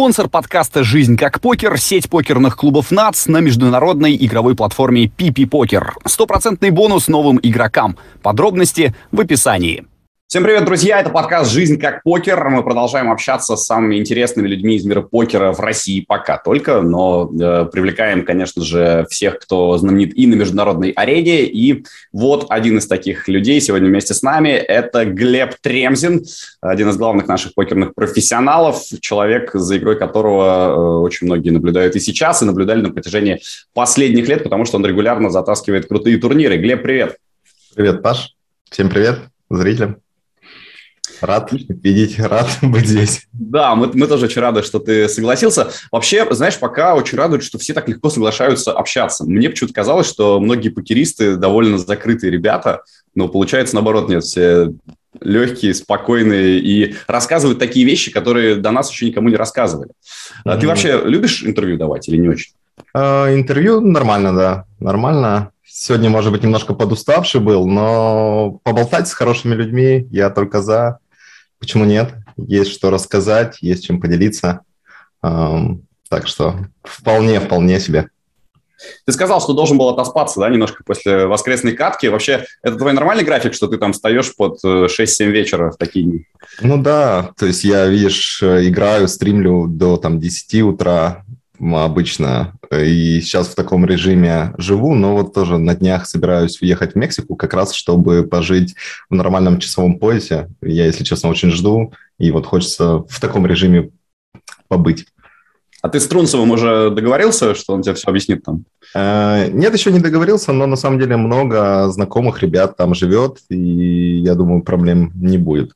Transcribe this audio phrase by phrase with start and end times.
[0.00, 5.94] Спонсор подкаста «Жизнь как покер»— сеть покерных клубов НАЦ на международной игровой платформе PP Покер.
[6.06, 7.98] Стопроцентный бонус новым игрокам.
[8.22, 9.84] Подробности в описании.
[10.30, 11.00] Всем привет, друзья!
[11.00, 12.50] Это подкаст «Жизнь как покер».
[12.50, 17.28] Мы продолжаем общаться с самыми интересными людьми из мира покера в России пока только, но
[17.32, 21.46] э, привлекаем, конечно же, всех, кто знаменит и на международной арене.
[21.46, 26.24] И вот один из таких людей сегодня вместе с нами– это Глеб Тремзин,
[26.60, 31.98] один из главных наших покерных профессионалов, человек, за игрой которого э, очень многие наблюдают и
[31.98, 33.42] сейчас, и наблюдали на протяжении
[33.74, 36.56] последних лет, потому что он регулярно затаскивает крутые турниры.
[36.56, 37.16] Глеб, привет!
[37.74, 38.36] Привет, Паш!
[38.70, 39.18] Всем привет
[39.50, 40.00] зрителям!
[41.20, 43.26] Рад видеть, рад быть здесь.
[43.32, 45.70] Да, мы, мы тоже очень рады, что ты согласился.
[45.92, 49.24] Вообще, знаешь, пока очень радует, что все так легко соглашаются общаться.
[49.24, 52.82] Мне почему-то казалось, что многие покеристы довольно закрытые ребята,
[53.14, 54.72] но получается наоборот, нет, все
[55.20, 59.90] легкие, спокойные и рассказывают такие вещи, которые до нас еще никому не рассказывали.
[60.46, 60.60] Mm-hmm.
[60.60, 62.52] Ты вообще любишь интервью давать или не очень?
[62.96, 65.50] Uh, интервью нормально, да, нормально.
[65.64, 70.98] Сегодня, может быть, немножко подуставший был, но поболтать с хорошими людьми я только за.
[71.60, 72.14] Почему нет?
[72.36, 74.60] Есть что рассказать, есть чем поделиться.
[75.20, 78.08] Так что вполне, вполне себе.
[79.04, 82.08] Ты сказал, что должен был отоспаться, да, немножко после воскресной катки.
[82.08, 86.04] Вообще, это твой нормальный график, что ты там встаешь под 6-7 э, вечера в такие
[86.04, 86.26] дни?
[86.62, 91.24] Ну да, то есть я, видишь, э, играю, стримлю до там 10 утра,
[91.60, 92.54] обычно.
[92.70, 97.36] И сейчас в таком режиме живу, но вот тоже на днях собираюсь уехать в Мексику,
[97.36, 98.74] как раз чтобы пожить
[99.08, 100.48] в нормальном часовом поясе.
[100.62, 103.90] Я, если честно, очень жду, и вот хочется в таком режиме
[104.68, 105.06] побыть.
[105.82, 108.64] А ты с Трунцевым уже договорился, что он тебе все объяснит там?
[108.94, 114.18] Э, нет, еще не договорился, но на самом деле много знакомых ребят там живет, и
[114.18, 115.72] я думаю, проблем не будет.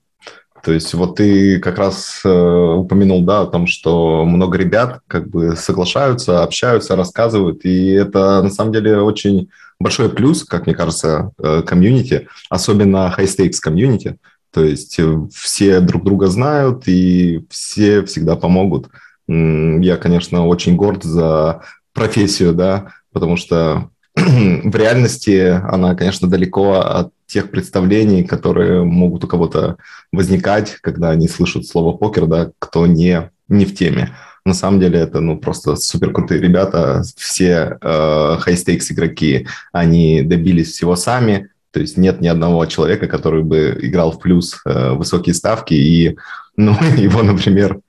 [0.65, 5.29] То есть вот ты как раз э, упомянул, да, о том, что много ребят как
[5.29, 11.33] бы соглашаются, общаются, рассказывают, и это на самом деле очень большой плюс, как мне кажется,
[11.39, 14.17] э, комьюнити, особенно high-stakes комьюнити,
[14.53, 18.89] то есть э, все друг друга знают и все всегда помогут.
[19.29, 27.11] Я, конечно, очень горд за профессию, да, потому что в реальности она, конечно, далеко от
[27.27, 29.77] тех представлений, которые могут у кого-то
[30.13, 34.15] возникать, когда они слышат слово покер, да, кто не, не в теме.
[34.47, 40.73] На самом деле это ну, просто супер крутые ребята, все э, high-stakes игроки, они добились
[40.73, 45.35] всего сами, то есть нет ни одного человека, который бы играл в плюс э, высокие
[45.35, 46.17] ставки, и
[46.57, 47.81] ну, его, например,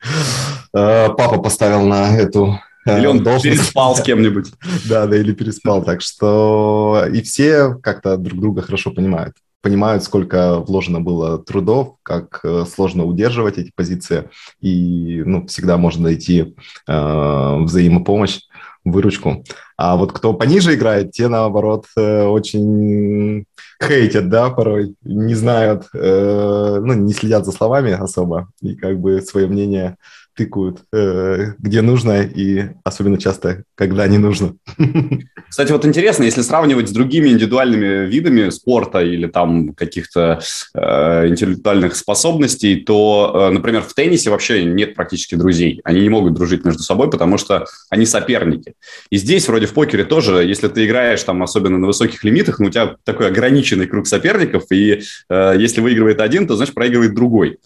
[0.74, 3.52] э, папа поставил на эту или он должен...
[3.52, 4.52] переспал с кем-нибудь.
[4.88, 5.84] Да, да, или переспал.
[5.84, 9.36] Так что и все как-то друг друга хорошо понимают.
[9.62, 14.30] Понимают, сколько вложено было трудов, как э, сложно удерживать эти позиции.
[14.62, 16.56] И ну, всегда можно найти
[16.88, 18.42] э, взаимопомощь,
[18.84, 19.44] выручку.
[19.78, 23.46] А вот кто пониже играет, те, наоборот, э, очень
[23.84, 29.22] хейтят, да, порой, не знают, э, ну, не следят за словами особо, и как бы
[29.22, 29.98] свое мнение
[30.36, 34.56] тыкают, э, где нужно, и особенно часто, когда не нужно.
[35.50, 40.42] Кстати, вот интересно, если сравнивать с другими индивидуальными видами спорта или там каких-то
[40.74, 45.80] э, интеллектуальных способностей, то, э, например, в теннисе вообще нет практически друзей.
[45.84, 48.74] Они не могут дружить между собой, потому что они соперники.
[49.10, 52.68] И здесь, вроде в покере тоже, если ты играешь там особенно на высоких лимитах, ну,
[52.68, 57.58] у тебя такой ограниченный круг соперников, и если выигрывает один, то, значит, проигрывает другой.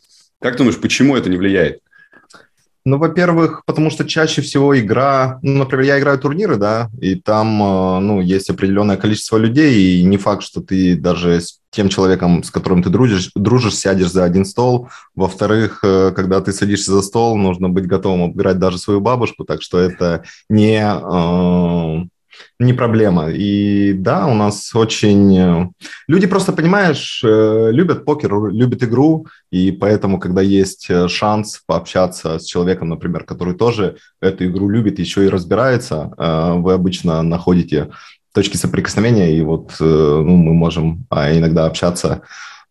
[0.41, 1.79] Как думаешь, почему это не влияет?
[2.89, 7.61] Ну, во-первых, потому что чаще всего игра, ну, например, я играю турниры, да, и там,
[7.61, 12.43] э, ну, есть определенное количество людей, и не факт, что ты даже с тем человеком,
[12.43, 14.89] с которым ты дружишь, дружишь, сядешь за один стол.
[15.13, 19.61] Во-вторых, э, когда ты садишься за стол, нужно быть готовым обыграть даже свою бабушку, так
[19.61, 22.07] что это не э,
[22.59, 23.29] не проблема.
[23.31, 25.37] И да, у нас очень...
[25.37, 25.69] Э,
[26.07, 32.39] люди просто, понимаешь, э, любят покер, любят игру, и поэтому, когда есть э, шанс пообщаться
[32.39, 37.89] с человеком, например, который тоже эту игру любит, еще и разбирается, вы обычно находите
[38.33, 42.21] точки соприкосновения, и вот ну, мы можем а, иногда общаться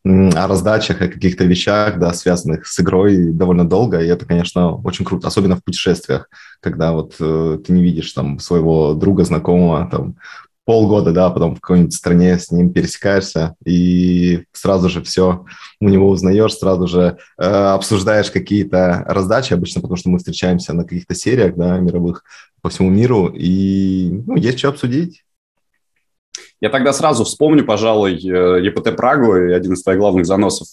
[0.04, 5.04] о раздачах, о каких-то вещах, да, связанных с игрой довольно долго, и это, конечно, очень
[5.04, 6.28] круто, особенно в путешествиях,
[6.60, 10.16] когда вот э, ты не видишь там своего друга, знакомого, там,
[10.68, 15.46] полгода, да, потом в какой-нибудь стране с ним пересекаешься, и сразу же все
[15.80, 20.84] у него узнаешь, сразу же э, обсуждаешь какие-то раздачи, обычно потому что мы встречаемся на
[20.84, 22.22] каких-то сериях, да, мировых
[22.60, 25.24] по всему миру, и, ну, есть что обсудить.
[26.60, 30.66] Я тогда сразу вспомню, пожалуй, ЕПТ Прагу один из твоих главных заносов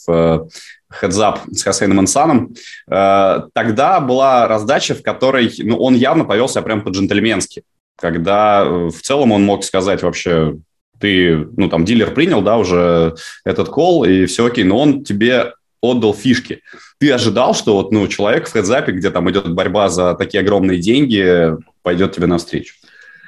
[0.90, 2.56] хедзап с Хасейном Инсаном.
[2.88, 7.64] Тогда была раздача, в которой ну, он явно повел себя прям по-джентльменски,
[7.98, 10.58] когда в целом он мог сказать вообще,
[11.00, 15.54] ты, ну, там, дилер принял, да, уже этот кол, и все окей, но он тебе
[15.82, 16.62] отдал фишки.
[17.00, 20.80] Ты ожидал, что вот, ну, человек в хедзапе, где там идет борьба за такие огромные
[20.80, 21.52] деньги,
[21.84, 22.76] пойдет тебе навстречу?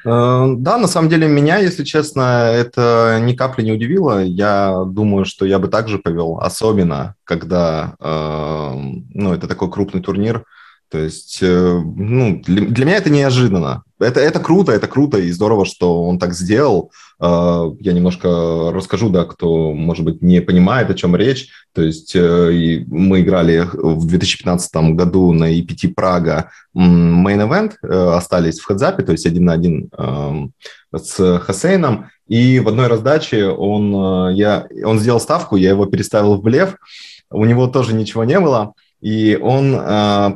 [0.08, 4.24] Э, да, на самом деле меня, если честно, это ни капли не удивило.
[4.24, 8.72] Я думаю, что я бы также повел, особенно когда, э,
[9.14, 10.46] ну, это такой крупный турнир.
[10.90, 13.84] То есть, э, ну, для, для меня это неожиданно.
[14.00, 16.92] Это, это круто, это круто и здорово, что он так сделал.
[17.20, 21.50] А, я немножко расскажу, да, кто, может быть, не понимает, о чем речь.
[21.74, 28.60] То есть э, мы играли в 2015 году на EPT Прага main event, э, остались
[28.60, 30.52] в хедзапе, то есть один на один эм,
[30.96, 32.10] с Хасейном.
[32.28, 36.76] И в одной раздаче он, э, я, он сделал ставку, я его переставил в блеф.
[37.32, 38.74] У него тоже ничего не было.
[39.02, 39.74] И он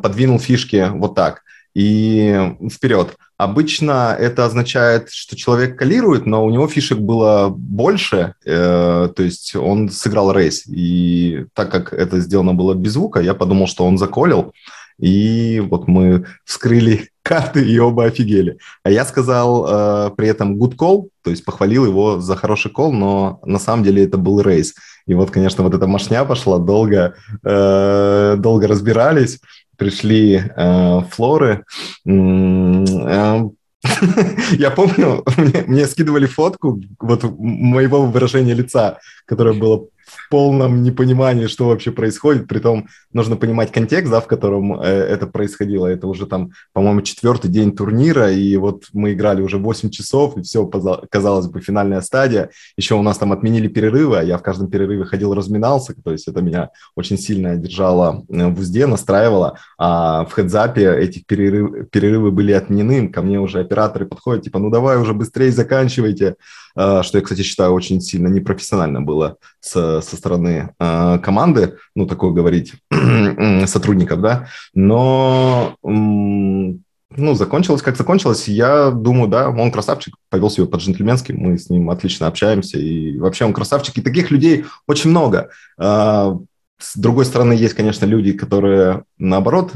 [0.01, 1.41] подвинул фишки вот так
[1.73, 3.15] и вперед.
[3.37, 9.55] Обычно это означает, что человек калирует, но у него фишек было больше, э, то есть
[9.55, 10.67] он сыграл рейс.
[10.67, 14.53] И так как это сделано было без звука, я подумал, что он заколил.
[15.01, 18.57] И вот мы вскрыли карты и оба офигели.
[18.83, 22.93] А я сказал э, при этом good call, то есть похвалил его за хороший кол,
[22.93, 24.73] но на самом деле это был рейс.
[25.07, 29.39] И вот, конечно, вот эта машня пошла, долго, э, долго разбирались
[29.81, 31.63] пришли э, флоры.
[32.07, 33.41] Э,
[34.51, 35.25] я помню,
[35.67, 39.85] мне, скидывали фотку вот моего выражения лица, которое было
[40.31, 42.47] полном непонимании, что вообще происходит.
[42.47, 45.85] Притом нужно понимать контекст, да, в котором э, это происходило.
[45.85, 50.41] Это уже там, по-моему, четвертый день турнира, и вот мы играли уже 8 часов, и
[50.41, 52.49] все, казалось бы, финальная стадия.
[52.77, 56.27] Еще у нас там отменили перерывы, а я в каждом перерыве ходил, разминался, то есть
[56.29, 59.57] это меня очень сильно держало э, в узде, настраивало.
[59.77, 64.69] А в хедзапе эти перерывы, перерывы были отменены, ко мне уже операторы подходят, типа, ну
[64.69, 66.35] давай уже быстрее заканчивайте.
[66.75, 72.05] Э, что я, кстати, считаю очень сильно непрофессионально было со, со стороны э, команды, ну,
[72.05, 72.73] такое говорить,
[73.65, 81.33] сотрудников, да, но ну, закончилось, как закончилось, я думаю, да, он красавчик, повел себя по-джентльменски,
[81.33, 85.49] мы с ним отлично общаемся, и вообще он красавчик, и таких людей очень много.
[85.77, 86.33] Э,
[86.77, 89.71] с другой стороны, есть, конечно, люди, которые, наоборот,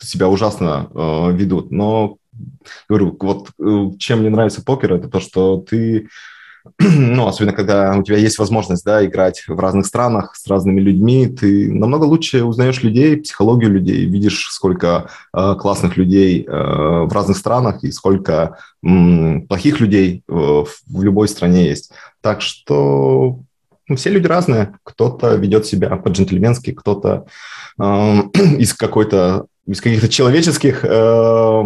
[0.00, 0.88] себя ужасно
[1.32, 2.16] ведут, но
[2.88, 6.08] говорю, вот э, чем мне нравится покер, это то, что ты,
[6.78, 11.26] ну, особенно когда у тебя есть возможность, да, играть в разных странах с разными людьми,
[11.26, 17.36] ты намного лучше узнаешь людей, психологию людей, видишь, сколько э, классных людей э, в разных
[17.36, 21.92] странах и сколько э, плохих людей э, в любой стране есть.
[22.20, 23.40] Так что
[23.86, 24.74] ну, все люди разные.
[24.82, 27.26] Кто-то ведет себя по-джентльменски, кто-то
[27.78, 27.82] э,
[28.58, 31.62] из какой-то из каких-то человеческих э,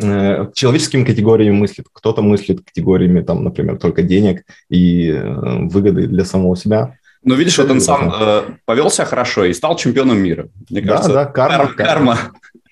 [0.00, 6.56] человеческими категориями мыслит, кто-то мыслит категориями, там, например, только денег и э, выгоды для самого
[6.56, 6.96] себя.
[7.22, 10.48] Ну, видишь, вот он сам э, повел себя хорошо и стал чемпионом мира.
[10.70, 11.68] Мне да, кажется, да, карма.
[11.68, 12.18] Карма.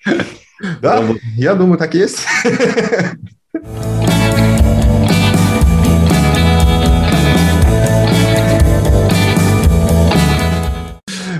[0.81, 1.01] Да,
[1.37, 2.19] я думаю, так есть.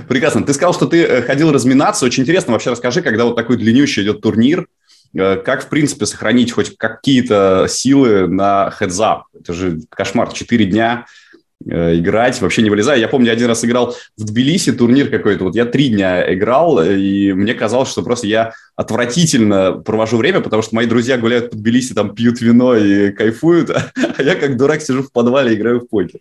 [0.08, 0.42] Прекрасно.
[0.42, 2.06] Ты сказал, что ты э, ходил разминаться.
[2.06, 2.54] Очень интересно.
[2.54, 4.79] Вообще расскажи, когда вот такой длиннющий идет турнир, Э,
[5.14, 9.24] как, в принципе, сохранить хоть какие-то силы на хедзап?
[9.38, 11.29] Это же кошмар, 4 дня Э,
[11.64, 12.98] играть, вообще не вылезая.
[12.98, 17.32] Я помню, один раз играл в Тбилиси, турнир какой-то, вот я три дня играл, и
[17.32, 21.92] мне казалось, что просто я отвратительно провожу время, потому что мои друзья гуляют по Тбилиси,
[21.92, 23.70] там пьют вино и кайфуют,
[24.16, 26.20] а я как дурак сижу в подвале и играю в покер.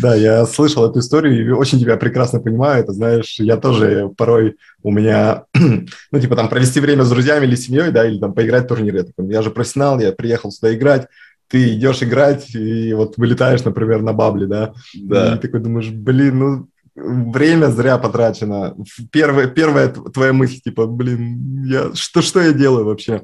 [0.00, 2.82] Да, я слышал эту историю и очень тебя прекрасно понимаю.
[2.82, 7.54] Это, знаешь, я тоже порой у меня, ну, типа там провести время с друзьями или
[7.54, 8.96] семьей, да, или там поиграть в турнир.
[8.96, 11.06] Я, такой, я же профессионал, я приехал сюда играть,
[11.50, 15.34] ты идешь играть, и вот вылетаешь, например, на бабле, да, да.
[15.34, 18.76] и такой думаешь, блин, ну, время зря потрачено.
[19.10, 23.22] Первая, первая твоя мысль, типа, блин, я, что, что я делаю вообще?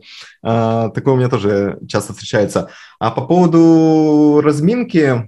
[0.49, 2.71] А, такое у меня тоже часто встречается.
[3.01, 5.27] А по поводу разминки,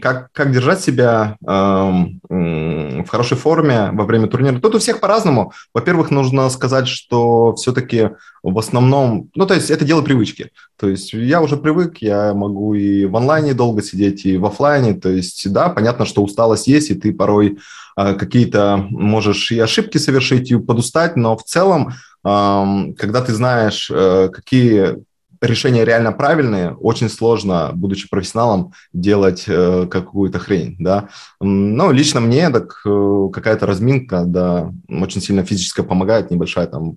[0.00, 4.58] как, как держать себя в хорошей форме во время турнира?
[4.58, 5.52] Тут у всех по-разному.
[5.74, 8.12] Во-первых, нужно сказать, что все-таки
[8.42, 10.50] в основном, ну, то есть это дело привычки.
[10.78, 14.94] То есть я уже привык, я могу и в онлайне долго сидеть, и в офлайне.
[14.94, 17.58] То есть, да, понятно, что усталость есть, и ты порой
[17.96, 24.28] а, какие-то можешь и ошибки совершить, и подустать, но в целом, когда ты знаешь, э,
[24.32, 25.04] какие
[25.40, 31.08] решения реально правильные, очень сложно, будучи профессионалом, делать э, какую-то хрень, да.
[31.40, 36.96] Но лично мне так э, какая-то разминка, да, очень сильно физически помогает, небольшая там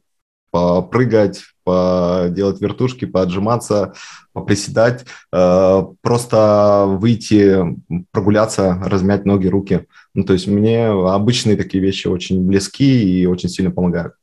[0.52, 3.94] попрыгать, поделать вертушки, поотжиматься,
[4.32, 7.76] поприседать, просто выйти,
[8.12, 9.86] прогуляться, размять ноги, руки.
[10.14, 14.14] Ну, то есть мне обычные такие вещи очень близки и очень сильно помогают.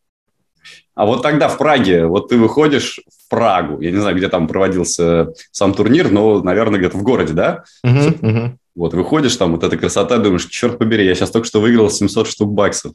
[0.94, 4.46] А вот тогда в Праге, вот ты выходишь в Прагу, я не знаю, где там
[4.46, 7.64] проводился сам турнир, но, наверное, где-то в городе, да?
[7.84, 8.50] Uh-huh, uh-huh.
[8.74, 12.26] Вот, выходишь там, вот эта красота, думаешь, черт побери, я сейчас только что выиграл 700
[12.26, 12.92] штук баксов.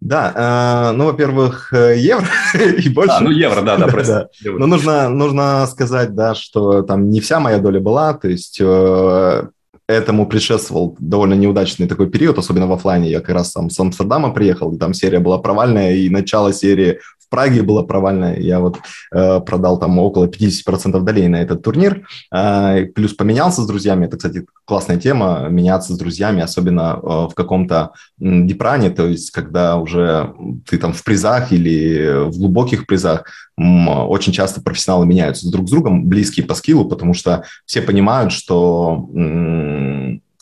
[0.00, 3.16] Да, э, ну, во-первых, э, евро и больше.
[3.16, 4.12] А, ну, евро, да, да, прости.
[4.12, 4.28] да.
[4.44, 9.48] Но нужно, нужно сказать, да, что там не вся моя доля была, то есть э,
[9.90, 13.10] этому предшествовал довольно неудачный такой период, особенно в офлайне.
[13.10, 16.98] Я как раз там с Амстердама приехал, и там серия была провальная, и начало серии
[17.30, 18.36] Праге было провальное.
[18.36, 18.78] Я вот
[19.14, 22.06] э, продал там около 50% долей на этот турнир.
[22.34, 24.06] Э, плюс поменялся с друзьями.
[24.06, 29.76] Это, кстати, классная тема, меняться с друзьями, особенно э, в каком-то депране, то есть когда
[29.76, 30.34] уже
[30.68, 33.24] ты там в призах или в глубоких призах,
[33.60, 39.08] очень часто профессионалы меняются друг с другом, близкие по скиллу, потому что все понимают, что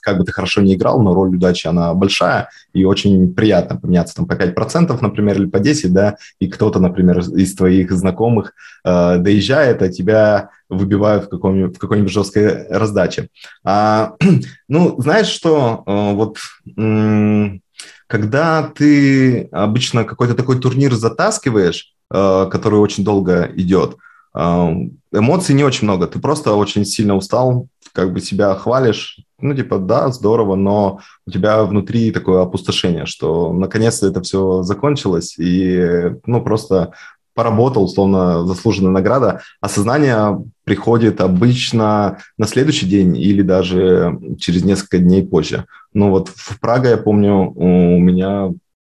[0.09, 4.15] как бы ты хорошо не играл, но роль удачи, она большая, и очень приятно поменяться
[4.15, 9.19] там по 5%, например, или по 10%, да, и кто-то, например, из твоих знакомых э,
[9.19, 13.29] доезжает, а тебя выбивают в, каком, в какой-нибудь жесткой раздаче.
[13.65, 14.15] А,
[14.69, 16.39] ну, знаешь что, э, вот...
[16.77, 17.61] М-
[18.09, 23.97] когда ты обычно какой-то такой турнир затаскиваешь, э, который очень долго идет,
[24.35, 24.73] э,
[25.13, 26.07] эмоций не очень много.
[26.07, 31.31] Ты просто очень сильно устал, как бы себя хвалишь, ну, типа, да, здорово, но у
[31.31, 36.93] тебя внутри такое опустошение, что наконец-то это все закончилось, и, ну, просто
[37.35, 39.43] поработал, условно, заслуженная награда.
[39.61, 45.67] Осознание приходит обычно на следующий день или даже через несколько дней позже.
[45.93, 48.51] Ну, вот в Прага, я помню, у меня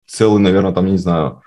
[0.07, 1.41] целый, наверное, там, не знаю,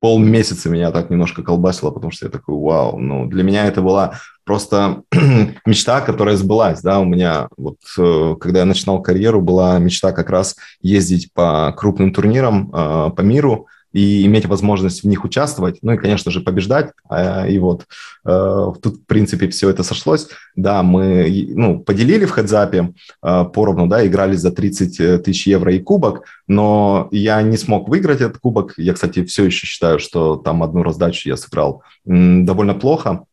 [0.00, 4.18] полмесяца меня так немножко колбасило, потому что я такой, вау, ну, для меня это была
[4.44, 5.02] просто
[5.66, 10.30] мечта, которая сбылась, да, у меня вот, э, когда я начинал карьеру, была мечта как
[10.30, 15.92] раз ездить по крупным турнирам э, по миру, и иметь возможность в них участвовать, ну
[15.92, 16.92] и, конечно же, побеждать.
[17.08, 17.86] А, и вот
[18.26, 20.28] э, тут, в принципе, все это сошлось.
[20.54, 26.24] Да, мы ну, поделили в хедзапе поровну, да, играли за 30 тысяч евро и кубок,
[26.46, 28.74] но я не смог выиграть этот кубок.
[28.76, 33.24] Я, кстати, все еще считаю, что там одну раздачу я сыграл довольно плохо.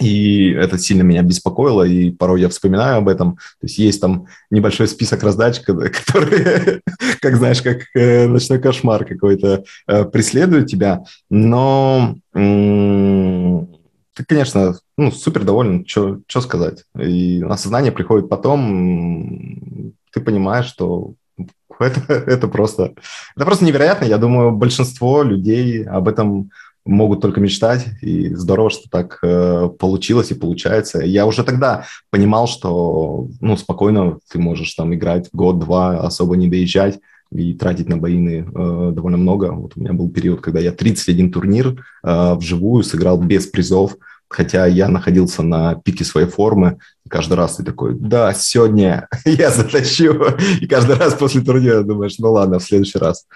[0.00, 3.36] И это сильно меня беспокоило, и порой я вспоминаю об этом.
[3.36, 6.80] То есть есть там небольшой список раздач, которые,
[7.20, 11.02] как знаешь, как э, ночной кошмар какой-то э, преследуют тебя.
[11.30, 16.84] Но ты, конечно, ну, супер доволен, что сказать.
[16.98, 21.14] И осознание приходит потом, ты понимаешь, что
[21.78, 22.94] это, это просто
[23.36, 24.04] это просто невероятно.
[24.04, 26.50] Я думаю, большинство людей об этом
[26.88, 31.00] могут только мечтать, и здорово, что так э, получилось и получается.
[31.00, 36.98] Я уже тогда понимал, что ну, спокойно ты можешь там играть год-два, особо не доезжать
[37.30, 39.52] и тратить на боины э, довольно много.
[39.52, 43.96] Вот у меня был период, когда я 31 турнир э, вживую сыграл без призов,
[44.28, 46.78] хотя я находился на пике своей формы,
[47.08, 50.14] каждый раз ты такой, да, сегодня я затащу,
[50.58, 53.26] и каждый раз после турнира думаешь, ну ладно, в следующий раз.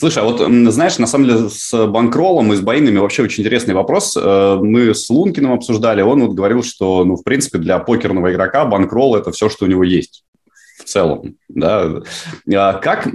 [0.00, 0.40] Слушай, а вот
[0.72, 4.16] знаешь, на самом деле с банкролом и с боинами вообще очень интересный вопрос.
[4.16, 8.64] Э, мы с Лункиным обсуждали, он вот говорил, что, ну, в принципе, для покерного игрока
[8.64, 10.24] банкролл– это все, что у него есть
[10.78, 12.00] в целом, да.
[12.50, 13.08] А как,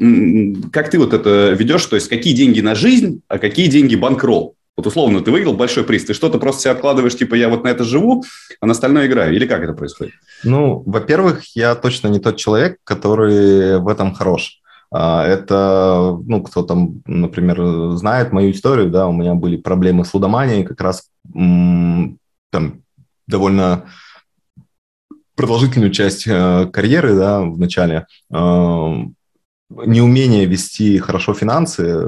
[0.72, 4.54] как ты вот это ведешь, то есть какие деньги на жизнь, а какие деньги банкролл?
[4.78, 7.70] Вот условно, ты выиграл большой приз, ты что-то просто себе откладываешь, типа, я вот на
[7.70, 8.24] это живу,
[8.62, 9.34] а на остальное играю.
[9.34, 10.14] Или как это происходит?
[10.44, 14.62] Ну, во-первых, я точно не тот человек, который в этом хорош.
[14.98, 20.14] А, это, ну, кто там, например, знает мою историю, да, у меня были проблемы с
[20.14, 22.82] лудоманией, как раз там
[23.28, 23.88] довольно
[25.36, 28.08] продолжительную часть э, карьеры, да, в начале
[29.70, 32.08] неумение вести хорошо финансы э,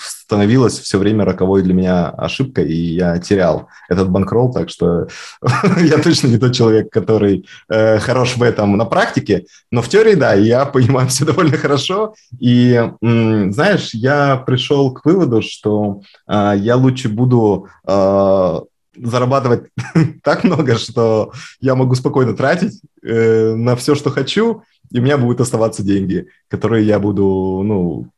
[0.00, 5.08] становилось все время роковой для меня ошибкой, и я терял этот банкролл, так что
[5.78, 10.14] я точно не тот человек, который э, хорош в этом на практике, но в теории,
[10.14, 16.76] да, я понимаю все довольно хорошо, и, знаешь, я пришел к выводу, что э, я
[16.76, 18.60] лучше буду э,
[18.96, 19.64] зарабатывать
[20.22, 25.18] так много, что я могу спокойно тратить э, на все, что хочу, и у меня
[25.18, 28.08] будут оставаться деньги, которые я буду, ну,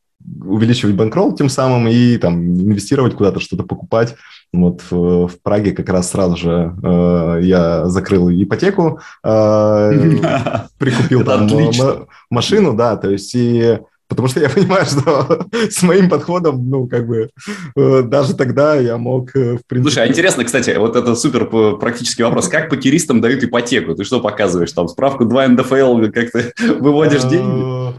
[0.44, 4.14] увеличивать банкролл тем самым и там инвестировать куда-то, что-то покупать.
[4.52, 9.90] Вот в, в Праге как раз сразу же э, я закрыл ипотеку, э,
[10.78, 11.48] прикупил там
[12.30, 13.78] машину, да, то есть и
[14.08, 17.30] Потому что я понимаю, что с моим подходом, ну, как бы,
[17.76, 19.94] э, даже тогда я мог, э, в принципе...
[19.94, 21.46] Слушай, а интересно, кстати, вот это супер
[21.78, 22.48] практический вопрос.
[22.48, 23.94] Как покеристам дают ипотеку?
[23.94, 24.72] Ты что показываешь?
[24.72, 27.94] Там справку 2 НДФЛ, как ты выводишь деньги?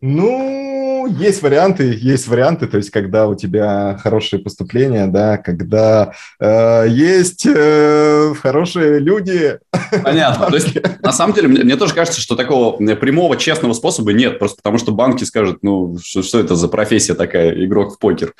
[0.00, 6.86] Ну, есть варианты, есть варианты, то есть когда у тебя хорошие поступления, да, когда э,
[6.88, 9.58] есть э, хорошие люди.
[10.02, 10.46] Понятно.
[10.46, 14.38] То есть на самом деле мне, мне тоже кажется, что такого прямого честного способа нет,
[14.38, 18.34] просто потому что банки скажут, ну что, что это за профессия такая, игрок в покер.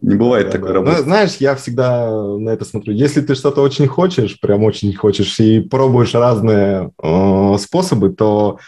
[0.00, 0.74] Не бывает да, такой да.
[0.74, 0.96] работы.
[0.98, 2.94] Ну, знаешь, я всегда на это смотрю.
[2.94, 8.58] Если ты что-то очень хочешь, прям очень хочешь и пробуешь разные э, способы, то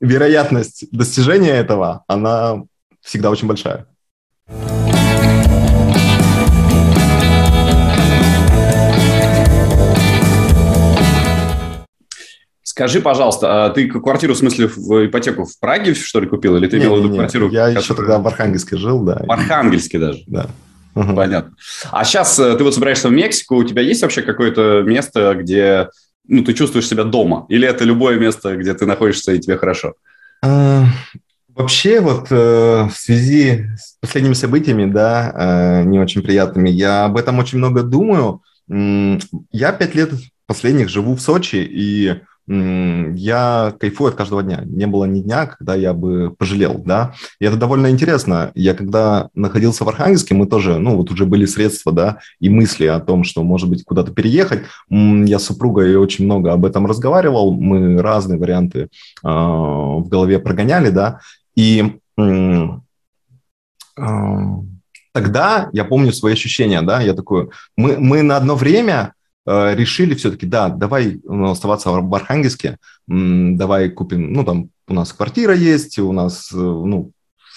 [0.00, 2.64] вероятность достижения этого, она
[3.08, 3.86] всегда очень большая.
[12.62, 16.56] Скажи, пожалуйста, а ты квартиру, в смысле, в ипотеку в Праге, что ли, купил?
[16.56, 17.48] Или ты не, имел в виду квартиру?
[17.48, 17.82] Я которая...
[17.82, 19.20] еще тогда в Архангельске жил, да.
[19.26, 20.22] В Архангельске даже?
[20.28, 20.46] Да.
[20.94, 21.56] Понятно.
[21.90, 25.88] А сейчас э, ты вот собираешься в Мексику, у тебя есть вообще какое-то место, где
[26.28, 27.46] ну, ты чувствуешь себя дома?
[27.48, 29.94] Или это любое место, где ты находишься и тебе хорошо?
[31.58, 37.16] Вообще, вот э, в связи с последними событиями, да, э, не очень приятными, я об
[37.16, 38.42] этом очень много думаю.
[38.68, 40.10] Я пять лет
[40.46, 44.62] последних живу в Сочи, и я кайфую от каждого дня.
[44.64, 47.12] Не было ни дня, когда я бы пожалел, да.
[47.40, 48.52] И это довольно интересно.
[48.54, 52.86] Я когда находился в Архангельске, мы тоже, ну, вот уже были средства, да, и мысли
[52.86, 54.62] о том, что, может быть, куда-то переехать.
[54.88, 57.52] Я с супругой очень много об этом разговаривал.
[57.52, 58.88] Мы разные варианты э,
[59.22, 61.20] в голове прогоняли, да.
[61.58, 62.68] И э,
[65.12, 70.14] тогда я помню свои ощущения, да, я такой, мы, мы на одно время э, решили
[70.14, 76.12] все-таки, да, давай оставаться в Архангельске, давай купим, ну, там у нас квартира есть, у
[76.12, 77.10] нас, э, ну,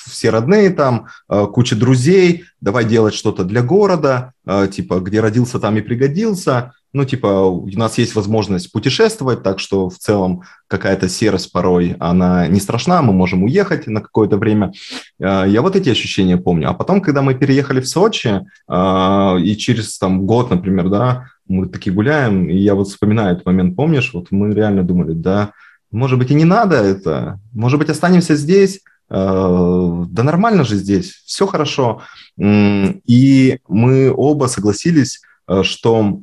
[0.08, 4.34] все родные там, куча друзей, давай делать что-то для города,
[4.72, 9.90] типа, где родился, там и пригодился, ну, типа, у нас есть возможность путешествовать, так что
[9.90, 14.74] в целом какая-то серость порой, она не страшна, мы можем уехать на какое-то время.
[15.22, 16.70] А, я вот эти ощущения помню.
[16.70, 21.68] А потом, когда мы переехали в Сочи, а, и через там год, например, да, мы
[21.68, 25.52] такие гуляем, и я вот вспоминаю этот момент, помнишь, вот мы реально думали, да,
[25.92, 31.22] может быть, и не надо это, может быть, останемся здесь, а, да нормально же здесь,
[31.26, 32.02] все хорошо.
[32.38, 36.20] И мы оба согласились, Э, что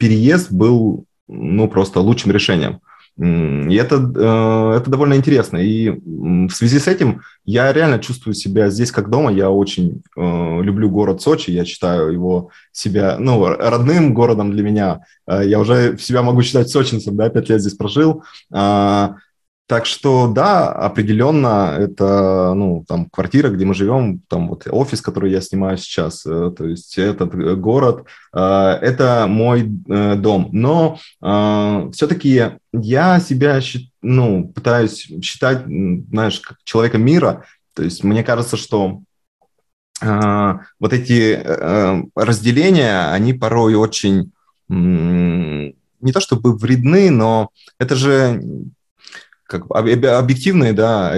[0.00, 2.80] переезд был ну, просто лучшим решением.
[3.18, 5.58] И это, э, это довольно интересно.
[5.58, 9.30] И в связи с этим я реально чувствую себя здесь как дома.
[9.30, 11.50] Я очень э, люблю город Сочи.
[11.50, 15.00] Я считаю его себя ну, родным городом для меня.
[15.26, 18.24] Я уже себя могу считать сочинцем, да, пять лет здесь прожил.
[19.70, 25.30] Так что да, определенно это ну там квартира, где мы живем, там вот офис, который
[25.30, 28.04] я снимаю сейчас, э, то есть этот э, город,
[28.34, 30.48] э, это мой дом.
[30.50, 33.60] Но все-таки я себя
[34.02, 37.44] ну пытаюсь считать, знаешь, как человека мира.
[37.74, 39.02] То есть мне кажется, что
[40.00, 41.40] вот эти
[42.16, 44.32] разделения, они порой очень
[44.68, 48.42] не то чтобы вредны, но это же
[49.50, 51.12] как объективное, да,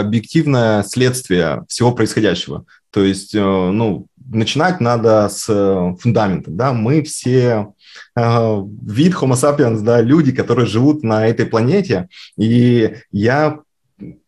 [0.00, 2.64] объективное следствие всего происходящего.
[2.90, 7.72] То есть, э, ну, начинать надо с э, фундамента, да, мы все
[8.16, 13.60] э, вид Homo sapiens, да, люди, которые живут на этой планете, и я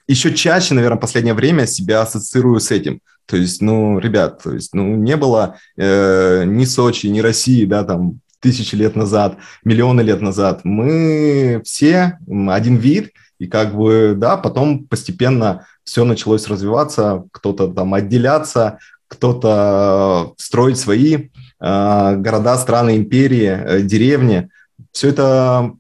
[0.07, 3.01] еще чаще, наверное, в последнее время себя ассоциирую с этим.
[3.27, 7.85] То есть, ну, ребят, то есть, ну, не было э, ни Сочи, ни России, да,
[7.85, 10.63] там, тысячи лет назад, миллионы лет назад.
[10.65, 17.95] Мы все один вид, и как бы, да, потом постепенно все началось развиваться, кто-то там
[17.95, 24.51] отделяться, кто-то строить свои э, города, страны, империи, э, деревни.
[24.93, 25.73] Все это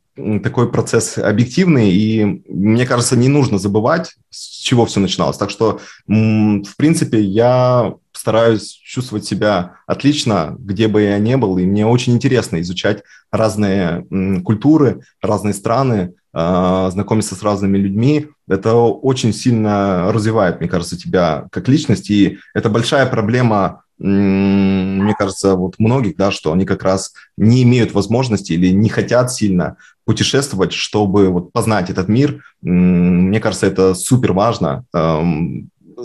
[0.42, 5.36] такой процесс объективный, и мне кажется, не нужно забывать, с чего все начиналось.
[5.38, 11.64] Так что, в принципе, я стараюсь чувствовать себя отлично, где бы я ни был, и
[11.64, 14.06] мне очень интересно изучать разные
[14.44, 18.28] культуры, разные страны, знакомиться с разными людьми.
[18.48, 25.56] Это очень сильно развивает, мне кажется, тебя как личность, и это большая проблема мне кажется,
[25.56, 30.72] вот многих, да, что они как раз не имеют возможности или не хотят сильно путешествовать,
[30.72, 32.42] чтобы вот познать этот мир.
[32.62, 34.86] Мне кажется, это супер важно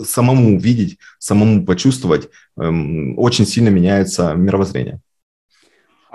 [0.04, 2.28] самому увидеть, самому почувствовать.
[2.54, 5.00] Очень сильно меняется мировоззрение.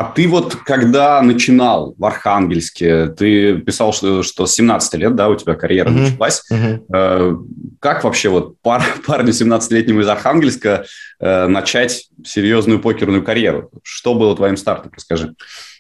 [0.02, 5.30] А ты вот, когда начинал в Архангельске, ты писал, что, что с 17 лет, да,
[5.30, 6.10] у тебя карьера uh-huh.
[6.10, 6.44] началась.
[6.52, 7.46] Uh-huh.
[7.80, 10.86] Как вообще вот пар, парню 17-летнему из Архангельска
[11.20, 13.70] э, начать серьезную покерную карьеру?
[13.84, 15.36] Что было твоим стартом, расскажи.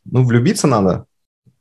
[0.06, 1.06] Ну, влюбиться надо.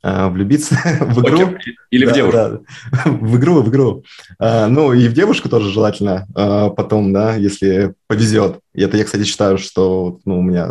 [0.02, 1.58] А, влюбиться в игру.
[1.90, 2.36] Или да, в девушку.
[2.36, 2.60] Да.
[3.10, 4.04] В игру, в игру.
[4.38, 8.60] А, ну, и в девушку тоже желательно а, потом, да, если повезет.
[8.74, 10.70] И это я, кстати, считаю, что ну, у меня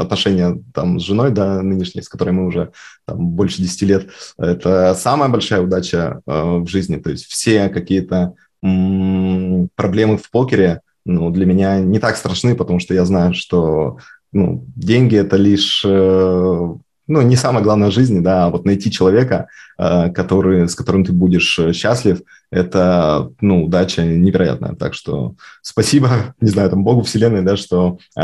[0.00, 2.72] отношения там с женой, да, нынешней, с которой мы уже
[3.06, 6.96] там больше 10 лет, это самая большая удача в жизни.
[6.96, 12.94] То есть все какие-то проблемы в покере, ну, для меня не так страшны, потому что
[12.94, 13.98] я знаю, что
[14.32, 16.74] ну, деньги– это лишь э,
[17.10, 21.04] ну, не самое главное в жизни, да, а вот найти человека, э, который, с которым
[21.04, 22.20] ты будешь э, счастлив,
[22.52, 24.74] это, ну, удача невероятная.
[24.74, 26.08] Так что спасибо,
[26.40, 28.20] не знаю, там, Богу, Вселенной, да, что э,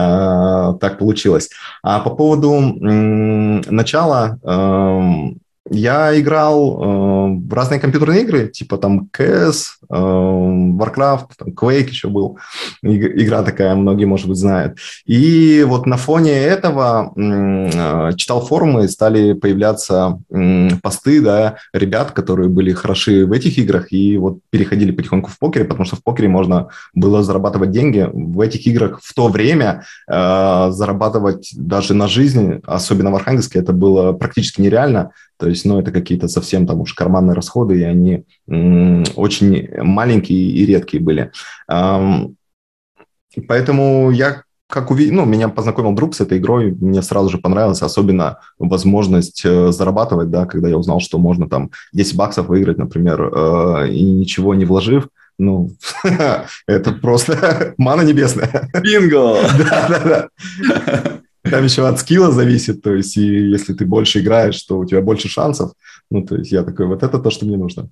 [0.81, 1.51] так получилось.
[1.83, 5.37] А по поводу э, начала, э,
[5.71, 12.39] я играл э, в разные компьютерные игры, типа там CS, Warcraft, там Quake еще был,
[12.83, 14.79] игра такая, многие, может быть, знают.
[15.05, 20.19] И вот на фоне этого э, читал форумы, стали появляться
[20.83, 25.65] посты, да, ребят, которые были хороши в этих играх и вот переходили потихоньку в покере,
[25.65, 28.09] потому что в покере можно было зарабатывать деньги.
[28.13, 33.73] В этих играх в то время э, зарабатывать даже на жизнь, особенно в Архангельске, это
[33.73, 35.11] было практически нереально.
[35.39, 40.67] То есть, ну, это какие-то совсем там уж карманные расходы, и они очень маленькие и
[40.67, 41.31] редкие были.
[43.49, 47.83] Поэтому я как увидел, ну, меня познакомил друг с этой игрой, мне сразу же понравилось,
[47.83, 53.23] особенно возможность э, зарабатывать, да, когда я узнал, что можно там 10 баксов выиграть, например,
[53.23, 55.09] э, и ничего не вложив,
[55.39, 55.71] ну,
[56.67, 58.69] это просто мана небесная.
[58.83, 59.39] Бинго!
[59.59, 61.21] Да, да, да.
[61.49, 65.01] Там еще от скилла зависит, то есть, и если ты больше играешь, то у тебя
[65.01, 65.73] больше шансов.
[66.11, 67.89] Ну, то есть, я такой, вот это то, что мне нужно.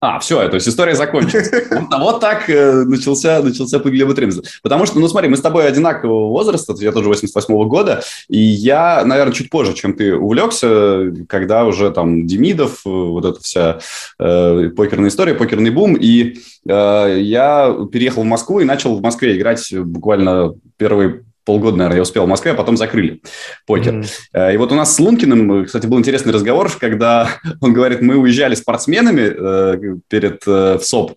[0.00, 1.50] А, все, то есть история закончилась.
[1.98, 4.42] Вот, так э, начался, начался путь Глеба Тримза.
[4.62, 9.02] Потому что, ну смотри, мы с тобой одинакового возраста, я тоже 88-го года, и я,
[9.04, 13.78] наверное, чуть позже, чем ты увлекся, когда уже там Демидов, э, вот эта вся
[14.18, 16.36] э, покерная история, покерный бум, и
[16.68, 22.02] э, я переехал в Москву и начал в Москве играть буквально первые полгода, наверное, я
[22.02, 23.20] успел в Москве, а потом закрыли
[23.66, 24.04] покер.
[24.34, 24.54] Mm-hmm.
[24.54, 27.28] И вот у нас с Лункиным, кстати, был интересный разговор, когда
[27.60, 31.12] он говорит, мы уезжали спортсменами э, перед э, в СОП,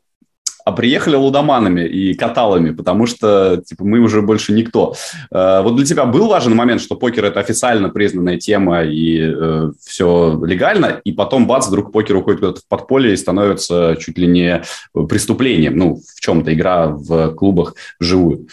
[0.68, 4.96] а приехали лудоманами и каталами, потому что типа, мы уже больше никто.
[5.32, 9.72] Э, вот для тебя был важен момент, что покер– это официально признанная тема и э,
[9.86, 14.28] все легально, и потом, бац, вдруг покер уходит куда-то в подполье и становится чуть ли
[14.28, 14.62] не
[15.08, 18.48] преступлением, ну, в чем-то игра в клубах вживую.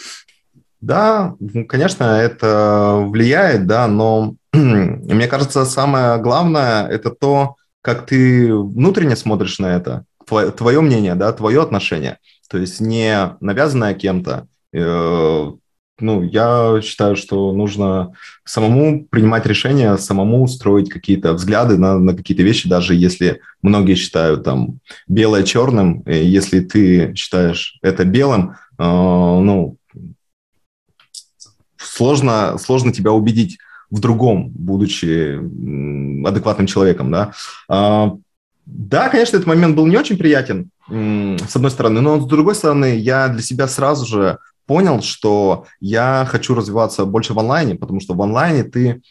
[0.85, 1.35] Да,
[1.69, 9.59] конечно, это влияет, да, но мне кажется, самое главное– это то, как ты внутренне смотришь
[9.59, 12.19] на это, твое, твое мнение, да, твое отношение.
[12.51, 14.47] То есть не навязанное кем-то.
[14.75, 15.53] Э,
[16.01, 18.13] ну, я считаю, что нужно
[18.45, 24.45] самому принимать решения, самому строить какие-то взгляды на, на какие-то вещи, даже если многие считают
[24.45, 29.79] там белое черным, если ты считаешь это белым, э, ну,
[31.95, 33.59] сложно, сложно тебя убедить
[33.91, 35.39] в другом, будучи
[36.27, 37.33] адекватным человеком, да.
[37.69, 38.13] А,
[38.67, 42.97] да, конечно, этот момент был не очень приятен, с одной стороны, но с другой стороны,
[42.97, 48.15] я для себя сразу же понял, что я хочу развиваться больше в онлайне, потому что
[48.15, 49.03] в онлайне ты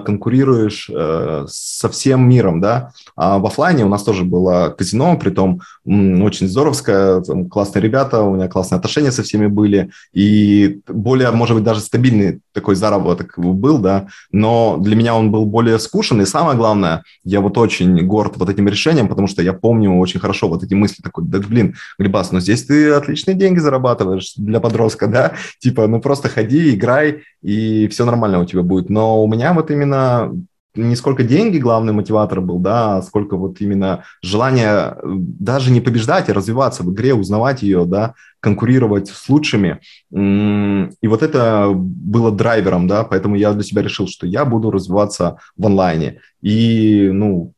[0.00, 2.92] конкурируешь а, со всем миром, да.
[3.16, 8.22] А в офлайне у нас тоже было казино, при том очень здоровское, там, классные ребята,
[8.22, 13.34] у меня классные отношения со всеми были, и более, может быть, даже стабильный такой заработок
[13.36, 18.06] был, да, но для меня он был более скучен, и самое главное, я вот очень
[18.06, 21.38] горд вот этим решением, потому что я помню очень хорошо вот эти мысли такой, да
[21.38, 26.74] блин, Глебас, ну здесь ты отличные деньги зарабатываешь для подростка, да, типа, ну просто ходи,
[26.74, 30.32] играй, и все нормально у тебя будет, но у меня вот именно
[30.74, 35.80] не сколько деньги главный мотиватор был, да, а сколько вот именно желание э, даже не
[35.80, 39.80] побеждать, а развиваться в игре, узнавать ее, да, конкурировать с лучшими.
[40.10, 45.38] И вот это было драйвером, да, поэтому я для себя решил, что я буду развиваться
[45.56, 46.20] в онлайне.
[46.40, 47.52] И, ну,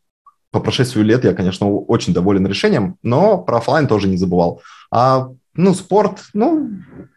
[0.51, 4.61] по прошествию лет я, конечно, очень доволен решением, но про офлайн тоже не забывал.
[4.91, 6.71] А, ну, спорт, ну,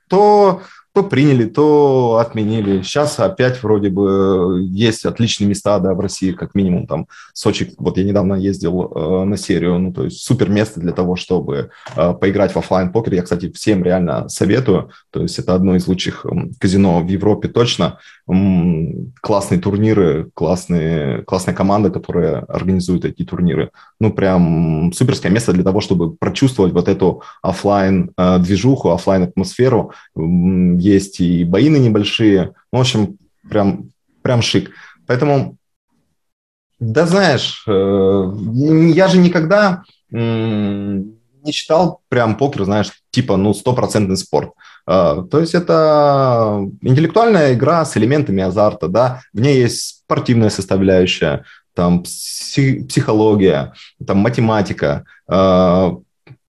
[0.08, 0.62] то
[0.98, 2.82] то приняли, то отменили.
[2.82, 7.72] Сейчас опять вроде бы есть отличные места, да, в России, как минимум там Сочи.
[7.78, 11.70] Вот я недавно ездил э, на серию, ну, то есть супер место для того, чтобы
[11.96, 13.14] э, поиграть в офлайн покер.
[13.14, 14.90] Я, кстати, всем реально советую.
[15.12, 16.30] То есть это одно из лучших э,
[16.60, 18.00] казино в Европе точно.
[19.22, 23.72] Классные турниры, классные, классная команда, которая организует эти турниры.
[24.02, 29.94] Ну, прям суперское место для того, чтобы прочувствовать вот эту офлайн э, движуху, офлайн атмосферу
[30.16, 32.54] есть и бои на небольшие.
[32.74, 33.18] Ну, в общем,
[33.50, 34.72] прям, прям шик.
[35.06, 35.56] Поэтому,
[36.80, 38.32] да знаешь, э,
[38.94, 44.52] я же никогда не считал прям покер, знаешь, типа, ну, стопроцентный спорт.
[44.88, 51.44] А, то есть это интеллектуальная игра с элементами азарта, да, в ней есть спортивная составляющая,
[51.74, 53.74] там психология,
[54.06, 55.98] там математика, а,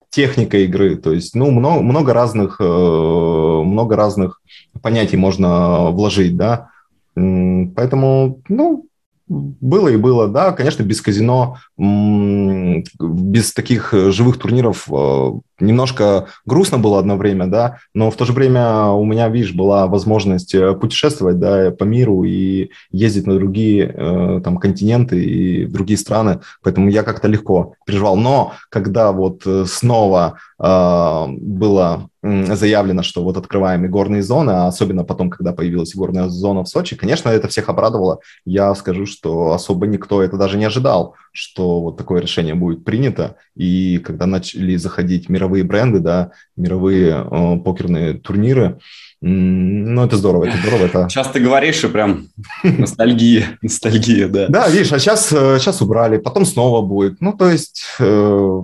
[0.09, 4.41] техника игры, то есть, ну, много, много разных, э, много разных
[4.81, 6.69] понятий можно вложить, да,
[7.13, 8.85] поэтому, ну,
[9.27, 16.99] было и было, да, конечно, без казино, без таких живых турниров э, немножко грустно было
[16.99, 21.39] одно время, да, но в то же время у меня, видишь, была возможность э, путешествовать,
[21.39, 27.03] да, по миру и ездить на другие э, там континенты и другие страны, поэтому я
[27.03, 28.15] как-то легко переживал.
[28.15, 35.03] Но когда вот э, снова э, было заявлено, что вот открываем горные зоны, а особенно
[35.05, 38.19] потом, когда появилась горная зона в Сочи, конечно, это всех обрадовало.
[38.45, 43.37] Я скажу, что особо никто это даже не ожидал, что вот такое решение будет принято.
[43.55, 48.79] И когда начали заходить мировые бренды, да, мировые э, покерные турниры,
[49.21, 50.85] ну, это здорово, это здорово.
[50.85, 51.07] Это...
[51.09, 52.27] Сейчас ты говоришь, и прям
[52.63, 54.47] ностальгия, ностальгия, да.
[54.49, 57.21] Да, видишь, а сейчас, сейчас э, убрали, потом снова будет.
[57.21, 58.61] Ну, то есть, э,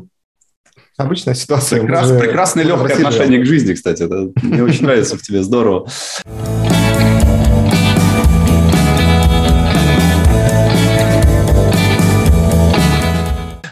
[0.98, 1.80] обычная ситуация.
[1.80, 4.04] Прекрас, прекрасное легкое отношение к жизни, кстати.
[4.04, 5.88] Это, мне очень нравится в тебе, здорово.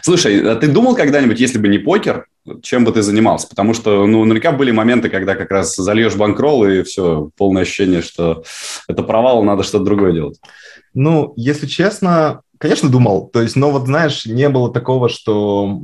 [0.04, 2.26] Слушай, а ты думал когда-нибудь, если бы не покер,
[2.60, 3.48] чем бы ты занимался?
[3.48, 8.02] Потому что, ну, наверняка были моменты, когда как раз зальешь банкролл, и все, полное ощущение,
[8.02, 8.44] что
[8.86, 10.38] это провал, надо что-то другое делать.
[10.92, 13.30] Ну, если честно, конечно, думал.
[13.32, 15.80] То есть, но вот, знаешь, не было такого, что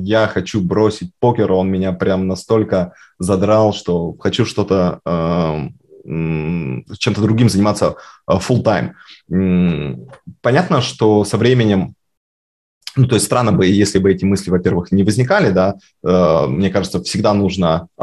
[0.00, 5.68] я хочу бросить покер, он меня прям настолько задрал, что хочу что-то э-
[6.04, 8.94] чем-то другим заниматься э, full time.
[10.40, 11.96] Понятно, что со временем
[12.96, 16.70] ну, то есть странно бы, если бы эти мысли, во-первых, не возникали, да, э, мне
[16.70, 18.02] кажется, всегда нужно э,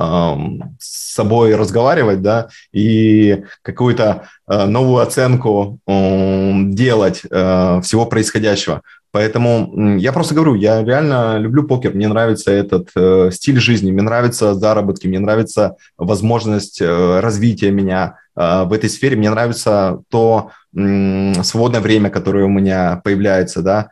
[0.80, 8.82] с собой разговаривать, да, и какую-то э, новую оценку э, делать э, всего происходящего.
[9.12, 14.04] Поэтому я просто говорю, я реально люблю покер, мне нравится этот э, стиль жизни, мне
[14.04, 20.52] нравятся заработки, мне нравится возможность э, развития меня э, в этой сфере, мне нравится то
[20.76, 23.90] э, свободное время, которое у меня появляется, да,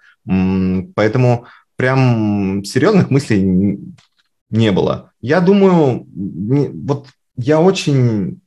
[0.96, 3.80] Поэтому прям серьезных мыслей
[4.50, 5.12] не было.
[5.22, 6.06] Я думаю,
[6.86, 8.40] вот я очень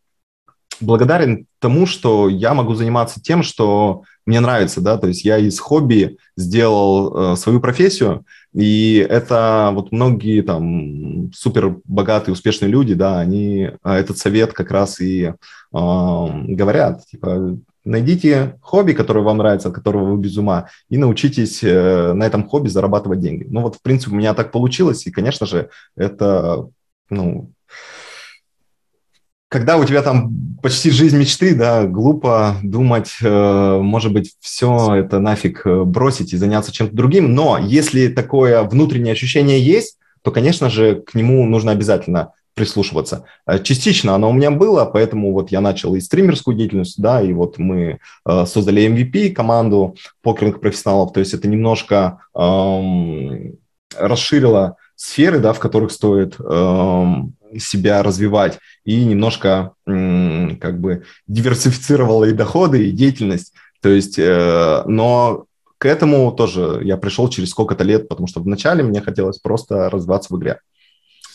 [0.81, 5.59] благодарен тому, что я могу заниматься тем, что мне нравится, да, то есть я из
[5.59, 13.19] хобби сделал э, свою профессию, и это вот многие там супер богатые, успешные люди, да,
[13.19, 15.35] они э, этот совет как раз и э,
[15.73, 22.13] говорят, типа, найдите хобби, которое вам нравится, от которого вы без ума, и научитесь э,
[22.13, 23.47] на этом хобби зарабатывать деньги.
[23.49, 26.69] Ну вот, в принципе, у меня так получилось, и, конечно же, это,
[27.09, 27.53] ну,
[29.49, 35.19] когда у тебя там почти жизнь мечты, да, глупо думать, э, может быть, все это
[35.19, 37.35] нафиг э, бросить и заняться чем-то другим.
[37.35, 43.25] Но если такое внутреннее ощущение есть, то, конечно же, к нему нужно обязательно прислушиваться.
[43.47, 47.33] Э, частично оно у меня было, поэтому вот я начал и стримерскую деятельность, да, и
[47.33, 53.57] вот мы э, создали MVP, команду покерных профессионалов, то есть это немножко эм,
[53.97, 62.25] расширило сферы, да, в которых стоит эм, себя развивать, и немножко эм, как бы диверсифицировало
[62.25, 65.47] и доходы, и деятельность, то есть, э, но
[65.79, 70.35] к этому тоже я пришел через сколько-то лет, потому что вначале мне хотелось просто развиваться
[70.35, 70.61] в игре.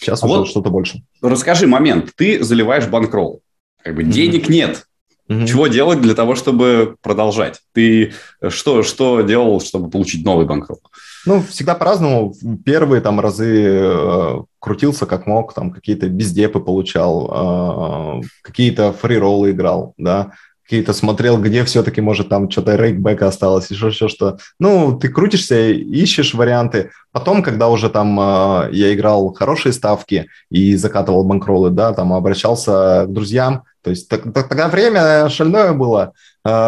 [0.05, 1.01] Сейчас а уже вот что-то больше.
[1.21, 2.11] Расскажи момент.
[2.15, 3.41] Ты заливаешь банкролл.
[3.83, 4.11] Как бы mm-hmm.
[4.11, 4.85] денег нет.
[5.29, 5.47] Mm-hmm.
[5.47, 7.59] Чего делать для того, чтобы продолжать?
[7.73, 8.13] Ты
[8.49, 10.79] что, что делал, чтобы получить новый банкролл?
[11.25, 12.35] Ну, всегда по-разному.
[12.63, 19.95] Первые там разы э, крутился как мог, там какие-то бездепы получал, э, какие-то фрироллы играл,
[19.97, 20.33] да
[20.65, 24.37] какие-то смотрел, где все-таки, может, там что-то рейкбека осталось, еще что что.
[24.59, 26.89] Ну, ты крутишься, ищешь варианты.
[27.11, 33.05] Потом, когда уже там э, я играл хорошие ставки и закатывал банкролы, да, там обращался
[33.07, 36.13] к друзьям, То есть тогда время шальное было,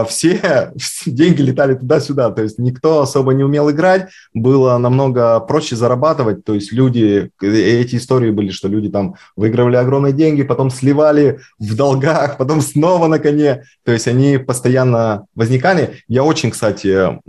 [0.08, 5.76] все, все деньги летали туда-сюда, то есть никто особо не умел играть, было намного проще
[5.76, 11.40] зарабатывать, то есть люди, эти истории были, что люди там выигрывали огромные деньги, потом сливали
[11.60, 16.00] в долгах, потом снова на коне, то есть они постоянно возникали.
[16.08, 17.20] Я очень, кстати,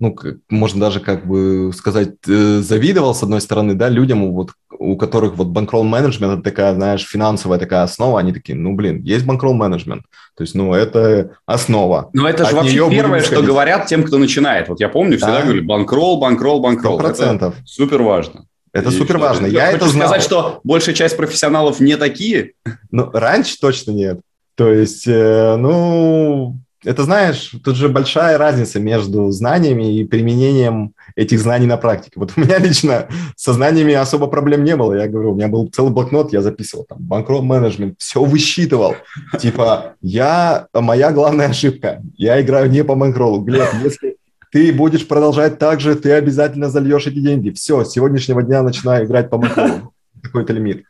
[0.00, 0.16] ну,
[0.50, 4.50] можно даже как бы сказать, э, завидовал, с одной стороны, да, людям, вот,
[4.84, 9.02] у которых вот банкролл менеджмент это такая, знаешь, финансовая такая основа, они такие, ну, блин,
[9.02, 10.04] есть банкролл менеджмент,
[10.36, 12.10] то есть, ну, это основа.
[12.12, 14.68] Но это же вообще первое, что говорят тем, кто начинает.
[14.68, 15.42] Вот я помню, всегда да.
[15.42, 16.98] говорили, банкролл, банкролл, банкролл.
[16.98, 17.54] процентов.
[17.64, 18.46] Супер важно.
[18.72, 19.46] Это супер важно.
[19.46, 20.08] Я это знал.
[20.08, 22.52] сказать, что большая часть профессионалов не такие?
[22.90, 24.20] Ну, раньше точно нет.
[24.56, 31.40] То есть, э, ну, это знаешь, тут же большая разница между знаниями и применением этих
[31.40, 32.12] знаний на практике.
[32.16, 34.94] Вот у меня лично со знаниями особо проблем не было.
[34.94, 38.96] Я говорю, у меня был целый блокнот, я записывал там банкрот менеджмент, все высчитывал.
[39.38, 43.40] Типа, я, моя главная ошибка, я играю не по банкролу.
[43.40, 44.16] Глеб, если
[44.52, 47.50] ты будешь продолжать так же, ты обязательно зальешь эти деньги.
[47.50, 49.92] Все, с сегодняшнего дня начинаю играть по банкролу.
[50.22, 50.84] Какой-то лимит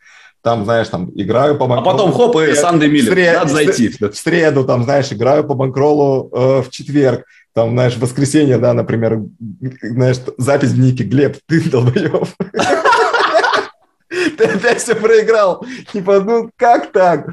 [0.44, 1.88] там, знаешь, там, играю по банкролу.
[1.88, 3.35] А потом хоп, и Санды Миллер, сред...
[3.35, 3.88] надо зайти.
[3.88, 8.74] В среду, там, знаешь, играю по банкролу э, в четверг, там, знаешь, в воскресенье, да,
[8.74, 9.22] например,
[9.80, 12.28] знаешь, запись в нике, Глеб, ты долбоеб.
[14.37, 15.64] Ты опять все проиграл.
[15.92, 17.30] Типа, ну как так?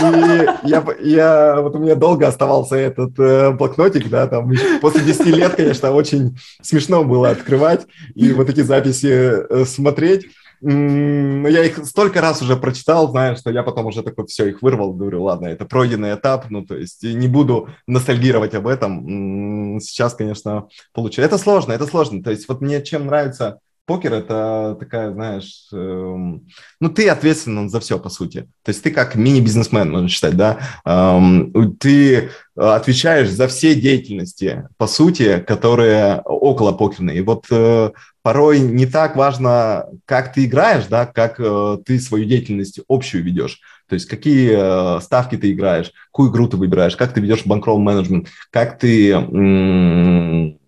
[0.00, 4.50] И я, я, вот у меня долго оставался этот э, блокнотик, да, там
[4.80, 10.26] после 10 лет, конечно, очень смешно было открывать и вот эти записи э, смотреть.
[10.66, 14.62] Но я их столько раз уже прочитал, знаешь, что я потом уже такой все, их
[14.62, 19.78] вырвал, говорю, ладно, это пройденный этап, ну, то есть не буду ностальгировать об этом.
[19.80, 21.20] Сейчас, конечно, получу.
[21.20, 22.22] Это сложно, это сложно.
[22.22, 26.46] То есть вот мне чем нравится покер это такая, знаешь, эм,
[26.80, 28.48] ну ты ответственен за все по сути.
[28.62, 34.86] То есть ты как мини-бизнесмен, можно считать, да, эм, ты отвечаешь за все деятельности по
[34.86, 37.18] сути, которые около покерной.
[37.18, 37.90] И вот э,
[38.22, 43.60] порой не так важно, как ты играешь, да, как э, ты свою деятельность общую ведешь.
[43.88, 47.78] То есть какие э, ставки ты играешь, какую игру ты выбираешь, как ты ведешь банкролл
[47.78, 50.58] менеджмент, как ты м-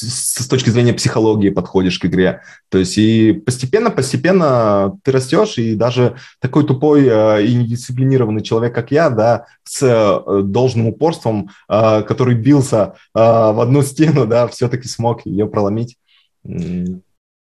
[0.00, 2.42] с, точки зрения психологии подходишь к игре.
[2.68, 8.90] То есть и постепенно-постепенно ты растешь, и даже такой тупой э, и недисциплинированный человек, как
[8.90, 15.26] я, да, с э, должным упорством, э, который бился в одну стену, да, все-таки смог
[15.26, 15.96] ее проломить.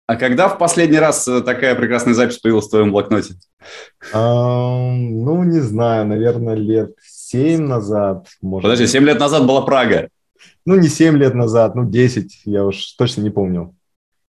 [0.08, 3.36] А когда в последний раз такая прекрасная запись появилась в твоем блокноте?
[4.12, 8.26] А, ну, не знаю, наверное, лет семь назад.
[8.42, 10.10] Может Подожди, семь лет назад была Прага.
[10.70, 13.76] Ну, не семь лет назад, ну, десять, я уж точно не помню.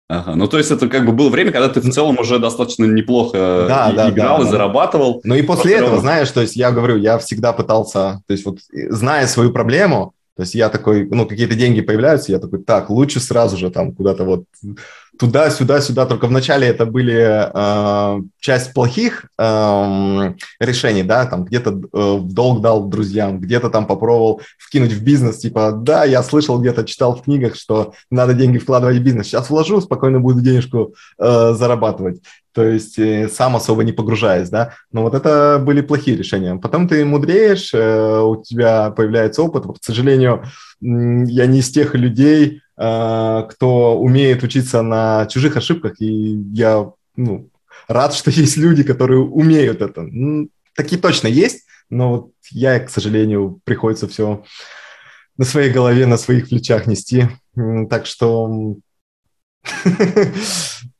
[0.07, 2.85] Ага, ну то есть это как бы было время, когда ты в целом уже достаточно
[2.85, 5.22] неплохо да, и, да, играл да, и зарабатывал.
[5.25, 8.59] Ну и после этого, знаешь, то есть я говорю, я всегда пытался, то есть вот
[8.70, 13.20] зная свою проблему, то есть я такой, ну, какие-то деньги появляются, я такой, так, лучше
[13.20, 14.44] сразу же там куда-то вот
[15.18, 16.05] туда, сюда, сюда.
[16.05, 22.87] Только вначале это были э, часть плохих э, решений, да, там где-то э, долг дал
[22.87, 27.57] друзьям, где-то там попробовал вкинуть в бизнес, типа, да, я слышал где-то, читал в книгах,
[27.57, 29.29] что надо деньги вкладывать в бизнес.
[29.29, 32.20] Сейчас вложу, спокойно буду денежку э, зарабатывать
[32.57, 34.73] то есть э, сам особо не погружаясь, да.
[34.90, 36.57] Но вот это были плохие решения.
[36.57, 39.66] Потом ты мудреешь, э, у тебя появляется опыт.
[39.66, 40.42] Вот, к сожалению,
[40.81, 46.07] я не из тех людей, э, кто умеет учиться на чужих ошибках, и
[46.55, 47.51] я ну,
[47.88, 50.09] рад, что есть люди, которые умеют это.
[50.75, 54.45] Такие точно есть, но вот я, к сожалению, приходится все
[55.37, 57.29] на своей голове, на своих плечах нести.
[57.90, 58.77] Так что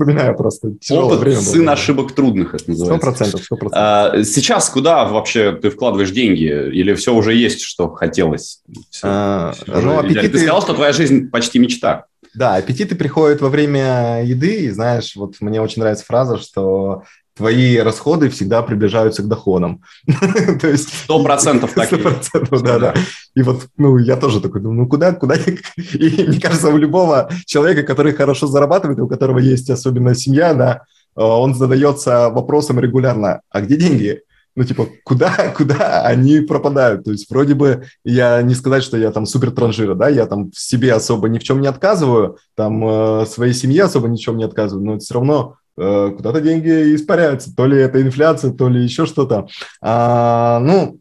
[0.00, 0.72] вспоминаю просто.
[0.80, 1.72] Тяжелое Опыт время сын было.
[1.72, 2.96] ошибок трудных, это называется.
[2.98, 4.26] Сто процентов, сто процентов.
[4.26, 6.44] Сейчас куда вообще ты вкладываешь деньги?
[6.44, 8.62] Или все уже есть, что хотелось?
[8.90, 10.30] Все, а, все ну, аппетиты...
[10.30, 12.06] Ты сказал, что твоя жизнь почти мечта.
[12.34, 17.02] Да, аппетиты приходят во время еды, и знаешь, вот мне очень нравится фраза, что
[17.40, 19.80] твои расходы всегда приближаются к доходам.
[20.60, 20.92] То есть...
[21.04, 21.70] Сто процентов.
[21.70, 22.94] Сто процентов, да, да.
[23.34, 25.36] И вот, ну, я тоже такой думаю, ну, куда, куда?
[25.76, 30.82] И мне кажется, у любого человека, который хорошо зарабатывает, у которого есть особенно семья, да,
[31.16, 34.20] э, он задается вопросом регулярно, а где деньги?
[34.54, 37.04] ну, типа, куда, куда они пропадают?
[37.04, 40.52] То есть, вроде бы, я не сказать, что я там супер транжира, да, я там
[40.52, 44.36] себе особо ни в чем не отказываю, там, э, своей семье особо ни в чем
[44.36, 45.56] не отказываю, но все равно
[46.16, 47.54] куда-то деньги испаряются.
[47.54, 49.48] То ли это инфляция, то ли еще что-то.
[49.80, 51.00] А, ну,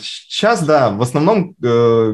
[0.00, 2.12] Сейчас, да, в основном, э,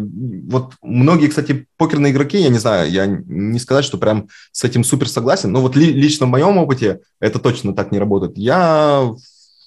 [0.49, 4.83] вот многие, кстати, покерные игроки, я не знаю, я не сказать, что прям с этим
[4.83, 8.39] супер согласен, но вот ли, лично в моем опыте это точно так не работает.
[8.39, 9.13] Я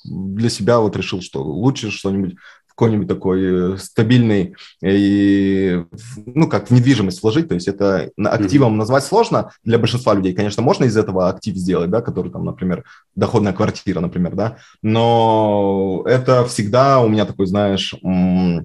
[0.05, 2.35] для себя вот решил, что лучше что-нибудь
[2.79, 5.83] какой-нибудь такой э, стабильный и,
[6.25, 8.77] ну, как в недвижимость вложить, то есть это активом mm-hmm.
[8.77, 12.85] назвать сложно для большинства людей, конечно, можно из этого актив сделать, да, который там, например,
[13.15, 18.61] доходная квартира, например, да, но это всегда у меня такой, знаешь, а,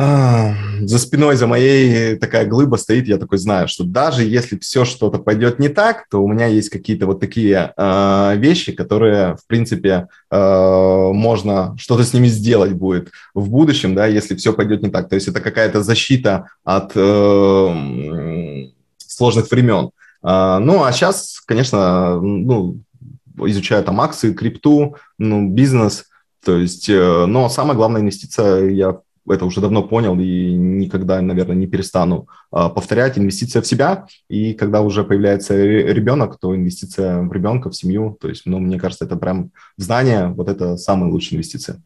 [0.00, 5.18] за спиной, за моей такая глыба стоит, я такой знаю, что даже если все что-то
[5.18, 10.08] пойдет не так, то у меня есть какие-то вот такие э, вещи, которые, в принципе,
[10.30, 15.10] э, можно что-то с ними сделать будет в будущем, да, если все пойдет не так.
[15.10, 19.90] То есть это какая-то защита от э, сложных времен.
[20.22, 22.78] Э, ну, а сейчас, конечно, ну,
[23.36, 26.06] изучаю там акции, крипту, ну, бизнес,
[26.42, 28.98] то есть, э, но самая главная инвестиция, я
[29.28, 33.18] это уже давно понял и никогда, наверное, не перестану а, повторять.
[33.18, 38.16] Инвестиция в себя, и когда уже появляется ребенок, то инвестиция в ребенка, в семью.
[38.20, 41.82] То есть, ну, мне кажется, это прям знание, вот это самая лучшая инвестиция.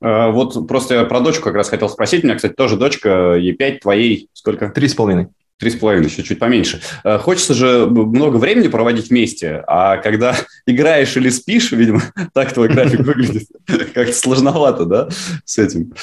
[0.00, 2.22] А, вот просто я про дочку как раз хотел спросить.
[2.22, 4.68] У меня, кстати, тоже дочка, ей 5, твоей сколько?
[4.70, 5.28] Три с половиной.
[5.58, 6.82] Три с половиной, еще чуть поменьше.
[7.02, 10.36] А, хочется же много времени проводить вместе, а когда
[10.66, 12.02] играешь или спишь, видимо,
[12.34, 13.48] так твой график выглядит,
[13.94, 15.08] как-то сложновато, да,
[15.44, 15.94] с этим?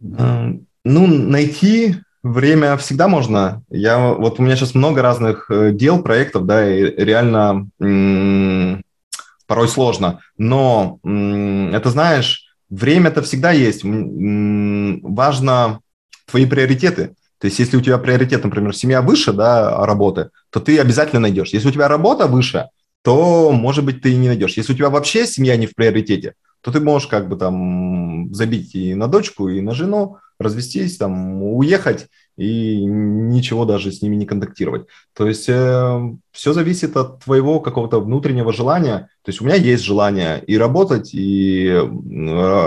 [0.00, 3.62] Эм, ну, найти время всегда можно.
[3.68, 7.68] Я, вот у меня сейчас много разных э, дел, проектов, да, и реально
[9.46, 10.20] порой сложно.
[10.38, 13.82] Но это, знаешь, время-то всегда есть.
[13.84, 15.80] важно
[16.26, 17.14] твои приоритеты.
[17.44, 21.50] То есть, если у тебя приоритет, например, семья выше, да, работы, то ты обязательно найдешь.
[21.50, 22.70] Если у тебя работа выше,
[23.02, 24.54] то, может быть, ты и не найдешь.
[24.56, 28.74] Если у тебя вообще семья не в приоритете, то ты можешь как бы там забить
[28.74, 32.06] и на дочку, и на жену, развестись, там, уехать
[32.38, 34.86] и ничего даже с ними не контактировать.
[35.12, 36.00] То есть э,
[36.32, 39.10] все зависит от твоего какого-то внутреннего желания.
[39.22, 41.70] То есть у меня есть желание и работать, и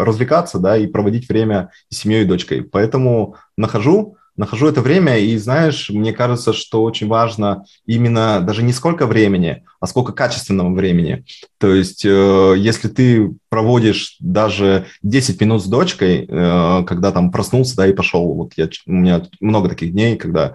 [0.05, 2.61] развлекаться, да, и проводить время с семьей и дочкой.
[2.61, 8.71] Поэтому нахожу нахожу это время, и знаешь, мне кажется, что очень важно именно даже не
[8.71, 11.25] сколько времени, а сколько качественного времени.
[11.57, 17.75] То есть, э, если ты проводишь даже 10 минут с дочкой, э, когда там проснулся,
[17.75, 20.53] да, и пошел, вот я, у меня много таких дней, когда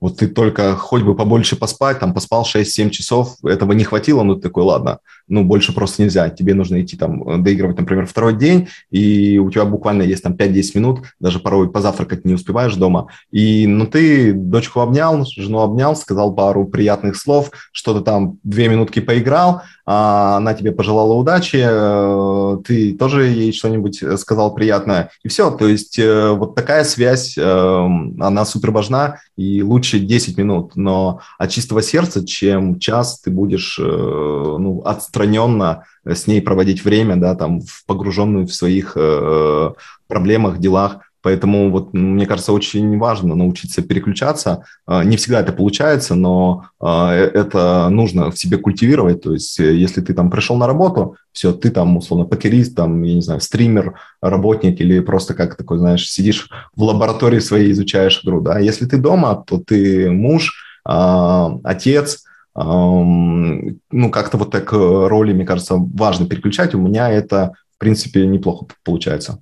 [0.00, 4.36] вот ты только хоть бы побольше поспать, там поспал 6-7 часов, этого не хватило, ну
[4.36, 4.98] ты такой, ладно,
[5.28, 9.50] ну больше просто нельзя, тебе нужно идти там э, доигрывать, например, второй день, и у
[9.50, 14.32] тебя буквально есть там 5-10 минут, даже порой позавтракать не успеваешь дома, и ну ты
[14.32, 20.54] дочку обнял, жену обнял, сказал пару приятных слов, что-то там две минутки поиграл, а она
[20.54, 26.30] тебе пожелала удачи, э, ты тоже ей что-нибудь сказал приятное, и все, то есть э,
[26.30, 32.78] вот такая связь, она супер важна, и лучше 10 минут, но от чистого сердца, чем
[32.78, 34.82] час ты будешь ну,
[35.18, 39.70] отстраненно с ней проводить время, да, там, погруженную в своих э,
[40.06, 40.98] проблемах, делах.
[41.20, 44.64] Поэтому вот мне кажется, очень важно научиться переключаться.
[44.86, 49.22] А, не всегда это получается, но э, это нужно в себе культивировать.
[49.22, 53.02] То есть, э, если ты там пришел на работу, все, ты там условно покерист, там,
[53.02, 58.20] я не знаю, стример, работник или просто как такой, знаешь, сидишь в лаборатории своей, изучаешь
[58.24, 58.60] игру, да.
[58.60, 60.54] Если ты дома, то ты муж,
[60.84, 62.24] а, отец,
[62.64, 66.74] ну, как-то вот так э, роли, мне кажется, важно переключать.
[66.74, 69.38] У меня это, в принципе, неплохо получается.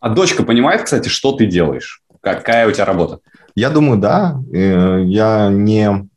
[0.00, 2.02] А дочка понимает, кстати, что ты делаешь?
[2.20, 3.20] Какая у тебя работа?
[3.54, 4.40] Я думаю, да.
[4.52, 6.08] Э, я не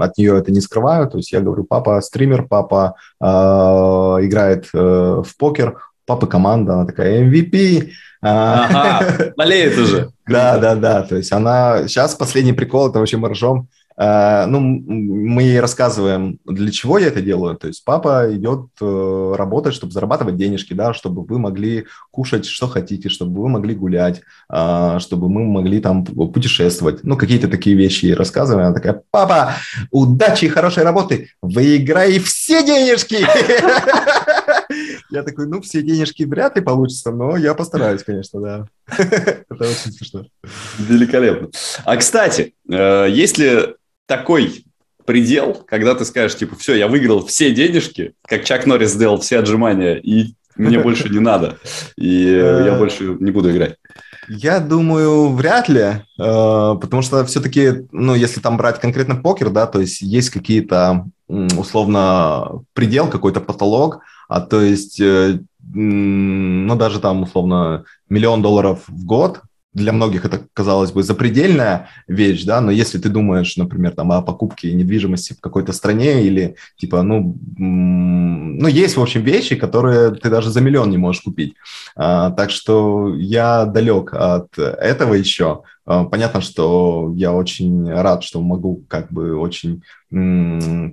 [0.00, 1.08] от нее это не скрываю.
[1.08, 6.86] То есть я говорю, папа стример, папа э, играет э, в покер, папа команда, она
[6.86, 7.90] такая MVP.
[8.20, 10.10] Ага, болеет уже.
[10.28, 11.02] Да, да, да.
[11.02, 11.88] То есть она...
[11.88, 13.68] Сейчас последний прикол, это вообще мы ржем.
[13.98, 17.56] Э, ну, мы ей рассказываем, для чего я это делаю.
[17.56, 22.68] То есть папа идет э, работать, чтобы зарабатывать денежки, да, чтобы вы могли кушать, что
[22.68, 24.22] хотите, чтобы вы могли гулять,
[24.52, 27.02] э, чтобы мы могли там путешествовать.
[27.02, 28.66] Ну, какие-то такие вещи ей рассказываем.
[28.66, 29.54] Она такая, папа,
[29.90, 33.18] удачи и хорошей работы, выиграй все денежки!
[35.10, 38.66] Я такой, ну, все денежки вряд ли получится, но я постараюсь, конечно, да.
[38.98, 40.26] Это очень смешно.
[40.78, 41.48] Великолепно.
[41.84, 43.78] А, кстати, если
[44.08, 44.64] такой
[45.04, 49.38] предел, когда ты скажешь, типа, все, я выиграл все денежки, как Чак Норрис сделал все
[49.38, 51.58] отжимания, и мне больше не надо,
[51.96, 53.76] и я э, больше не буду играть?
[54.28, 59.66] Я думаю, вряд ли, э, потому что все-таки, ну, если там брать конкретно покер, да,
[59.66, 67.22] то есть есть какие-то, условно, предел, какой-то потолок, а то есть, э, ну, даже там,
[67.22, 69.40] условно, миллион долларов в год,
[69.78, 74.22] для многих это, казалось бы, запредельная вещь, да, но если ты думаешь, например, там, о
[74.22, 80.30] покупке недвижимости в какой-то стране или, типа, ну, ну, есть, в общем, вещи, которые ты
[80.30, 81.54] даже за миллион не можешь купить.
[81.96, 85.62] А, так что я далек от этого еще.
[85.90, 89.82] А, понятно, что я очень рад, что могу как бы очень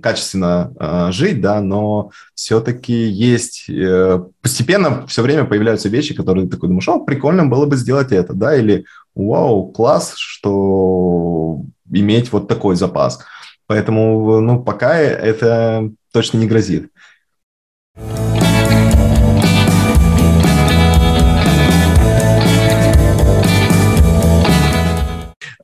[0.00, 6.52] качественно а, жить, да, но все-таки есть э, постепенно все время появляются вещи, которые ты
[6.52, 12.48] такой думаешь, о, прикольно было бы сделать это, да, или вау, класс, что иметь вот
[12.48, 13.20] такой запас.
[13.66, 16.90] Поэтому, ну, пока это точно не грозит.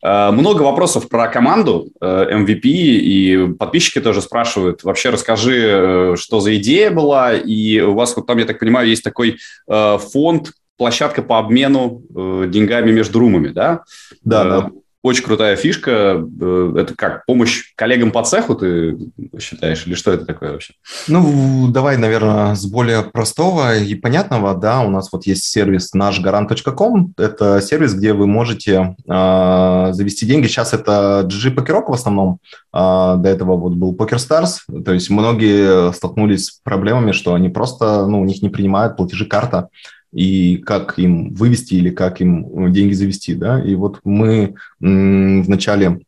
[0.03, 4.83] Много вопросов про команду MVP, э, и подписчики тоже спрашивают.
[4.83, 8.89] Вообще расскажи, э, что за идея была, и у вас, вот там, я так понимаю,
[8.89, 12.03] есть такой фонд, площадка по обмену
[12.49, 13.85] деньгами между румами, да?
[14.25, 14.71] Да, да.
[15.03, 16.25] Очень крутая фишка.
[16.41, 18.97] Э, это как, помощь коллегам по цеху, ты
[19.41, 19.85] считаешь?
[19.85, 20.75] Или что это такое вообще?
[21.09, 24.55] Ну, давай, наверное, с более простого и понятного.
[24.55, 27.15] Да, у нас вот есть сервис нашгарант.ком.
[27.19, 30.47] Это сервис, где вы можете э, завести деньги.
[30.47, 32.39] Сейчас это GG Покерок в основном.
[32.73, 34.59] Э, до этого вот был PokerStars.
[34.85, 39.27] То есть многие столкнулись с проблемами, что они просто, ну, у них не принимают платежи
[39.27, 39.69] карта
[40.13, 43.63] и как им вывести или как им э, деньги завести, да.
[43.63, 46.01] И вот мы вначале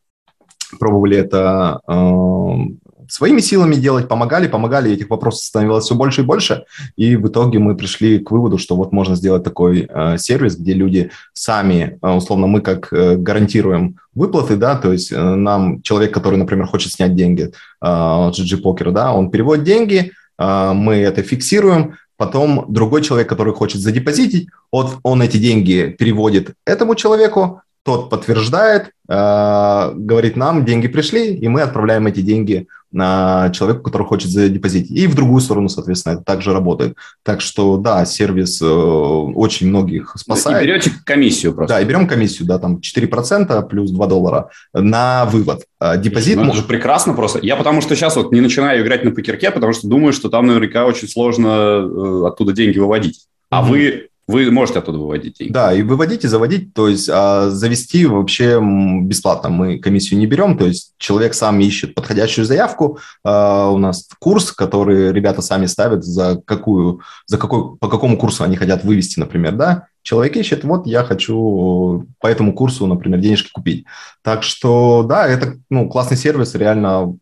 [0.78, 6.64] пробовали это э, своими силами делать, помогали, помогали, этих вопросов становилось все больше и больше,
[6.96, 10.72] и в итоге мы пришли к выводу, что вот можно сделать такой э, сервис, где
[10.72, 16.12] люди сами, э, условно, мы как э, гарантируем выплаты, да, то есть э, нам человек,
[16.12, 17.52] который, например, хочет снять деньги
[17.82, 23.52] э, GG Poker, да, он переводит деньги, э, мы это фиксируем, Потом другой человек, который
[23.52, 30.88] хочет задепозитить, вот он эти деньги переводит этому человеку, тот подтверждает, э, говорит нам, деньги
[30.88, 34.90] пришли, и мы отправляем эти деньги на человека, который хочет задепозитить.
[34.90, 36.96] И в другую сторону, соответственно, это также работает.
[37.22, 40.62] Так что, да, сервис э, очень многих спасает.
[40.62, 41.74] И берете комиссию просто.
[41.74, 45.64] Да, и берем комиссию, да, там 4% плюс 2 доллара на вывод.
[45.78, 46.36] А депозит...
[46.36, 47.40] Ну, это же прекрасно просто.
[47.42, 50.46] Я потому что сейчас вот не начинаю играть на покерке, потому что думаю, что там
[50.46, 53.26] наверняка очень сложно э, оттуда деньги выводить.
[53.50, 53.68] А mm-hmm.
[53.68, 55.52] вы вы можете оттуда выводить деньги.
[55.52, 58.58] Да, и выводить, и заводить, то есть а, завести вообще
[59.02, 59.50] бесплатно.
[59.50, 62.98] Мы комиссию не берем, то есть человек сам ищет подходящую заявку.
[63.22, 68.44] А, у нас курс, который ребята сами ставят, за какую, за какой, по какому курсу
[68.44, 69.88] они хотят вывести, например, да.
[70.02, 73.86] Человек ищет, вот я хочу по этому курсу, например, денежки купить.
[74.22, 77.16] Так что, да, это ну, классный сервис, реально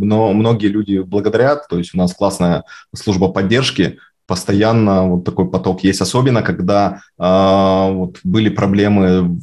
[0.00, 3.98] но многие люди благодарят, то есть у нас классная служба поддержки,
[4.30, 9.36] постоянно вот такой поток есть, особенно когда э, вот были проблемы,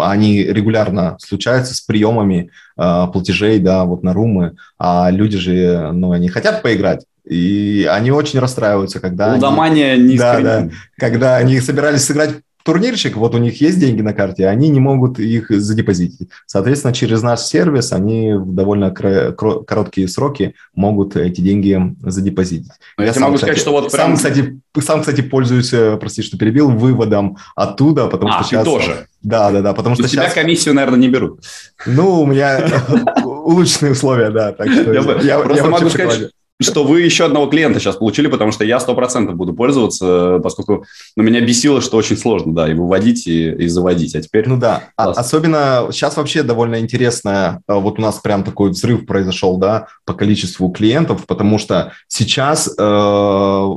[0.00, 6.12] они регулярно случаются с приемами э, платежей, да, вот на румы, а люди же, ну,
[6.12, 9.34] они хотят поиграть, и они очень расстраиваются, когда...
[9.34, 14.14] Лудомания они, да, да, когда они собирались сыграть турнирчик, вот у них есть деньги на
[14.14, 16.30] карте, они не могут их задепозитить.
[16.46, 22.72] Соответственно, через наш сервис они в довольно короткие сроки могут эти деньги задепозитить.
[22.96, 24.16] Но я, я сам, могу кстати, сказать, что вот прям...
[24.16, 28.64] Сам, кстати, сам, кстати, пользуюсь, э, прости, что перебил, выводом оттуда, потому а, что сейчас...
[28.64, 29.06] тоже?
[29.22, 30.32] Да, да, да, потому что сейчас...
[30.32, 31.44] тебя комиссию, наверное, не берут.
[31.86, 32.66] Ну, у меня
[33.24, 35.38] улучшенные условия, да, так что я
[35.68, 36.30] могу сказать,
[36.62, 40.84] что вы еще одного клиента сейчас получили, потому что я сто процентов буду пользоваться, поскольку
[41.16, 44.14] ну, меня бесило, что очень сложно, да, и выводить, и, и заводить.
[44.14, 44.48] А теперь...
[44.48, 49.04] Ну да, а, особенно сейчас вообще довольно интересно, э, вот у нас прям такой взрыв
[49.04, 53.70] произошел, да, по количеству клиентов, потому что сейчас э,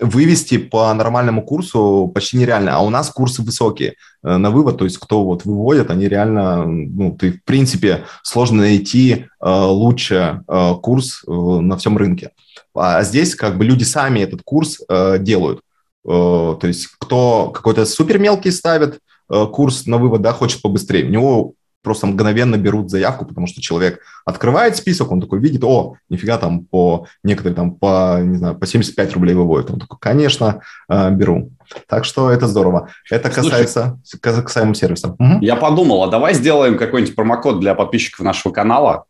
[0.00, 4.84] вывести по нормальному курсу почти нереально, а у нас курсы высокие э, на вывод, то
[4.84, 10.74] есть кто вот выводит, они реально, ну, ты в принципе сложно найти э, лучше э,
[10.82, 12.30] курс на всем рынке.
[12.74, 14.80] А здесь как бы люди сами этот курс
[15.18, 15.60] делают.
[16.04, 21.54] То есть кто какой-то супер мелкий ставит курс на вывод, да, хочет побыстрее, у него
[21.82, 26.64] просто мгновенно берут заявку, потому что человек открывает список, он такой видит, о, нифига там
[26.64, 29.70] по некоторые там по, не знаю, по 75 рублей выводят.
[29.70, 31.50] Он такой, конечно, э, беру.
[31.86, 32.90] Так что это здорово.
[33.10, 35.14] Это касается Слушай, касаемо сервиса.
[35.18, 35.38] Угу.
[35.40, 39.04] Я подумал, а давай сделаем какой-нибудь промокод для подписчиков нашего канала,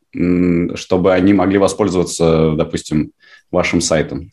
[0.75, 3.13] чтобы они могли воспользоваться, допустим,
[3.51, 4.31] вашим сайтом.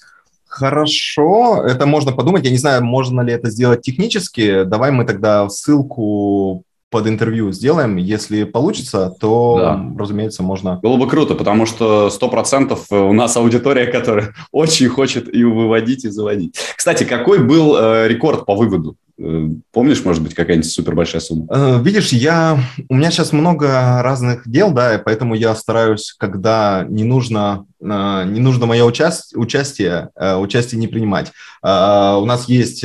[0.47, 2.43] Хорошо, это можно подумать.
[2.43, 4.63] Я не знаю, можно ли это сделать технически.
[4.63, 7.97] Давай мы тогда ссылку под интервью сделаем.
[7.97, 9.93] Если получится, то, да.
[9.97, 10.77] разумеется, можно...
[10.77, 16.09] Было бы круто, потому что 100% у нас аудитория, которая очень хочет и выводить, и
[16.09, 16.57] заводить.
[16.75, 18.95] Кстати, какой был э, рекорд по выводу?
[19.19, 21.47] Э, помнишь, может быть, какая-нибудь супер большая сумма?
[21.49, 22.57] Э, видишь, я...
[22.87, 28.39] у меня сейчас много разных дел, да, и поэтому я стараюсь, когда не нужно, не
[28.39, 31.31] нужно мое участие, участие, участие не принимать.
[31.61, 32.83] У нас есть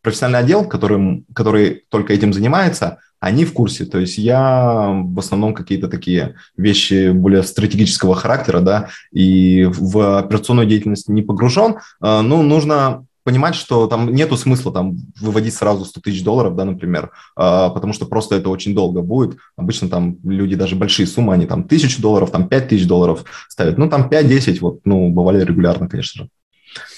[0.00, 3.84] профессиональный отдел, который, который только этим занимается, они в курсе.
[3.84, 10.66] То есть я в основном какие-то такие вещи более стратегического характера, да, и в операционную
[10.66, 11.76] деятельность не погружен.
[12.00, 17.12] Ну, нужно понимать, что там нету смысла там выводить сразу 100 тысяч долларов, да, например,
[17.36, 19.38] а, потому что просто это очень долго будет.
[19.56, 23.78] Обычно там люди даже большие суммы, они там тысячу долларов, там пять тысяч долларов ставят.
[23.78, 26.30] Ну, там 5-10, вот, ну, бывали регулярно, конечно же.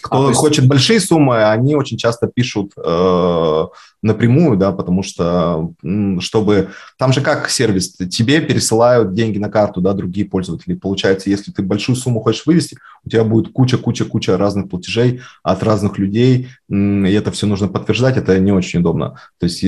[0.05, 0.69] Кто а, хочет есть...
[0.69, 3.67] большие суммы, они очень часто пишут э,
[4.03, 5.73] напрямую, да, потому что,
[6.21, 6.69] чтобы...
[6.99, 10.75] Там же как сервис, тебе пересылают деньги на карту, да, другие пользователи.
[10.75, 15.97] Получается, если ты большую сумму хочешь вывести, у тебя будет куча-куча-куча разных платежей от разных
[15.97, 19.19] людей, и это все нужно подтверждать, это не очень удобно.
[19.39, 19.63] То есть,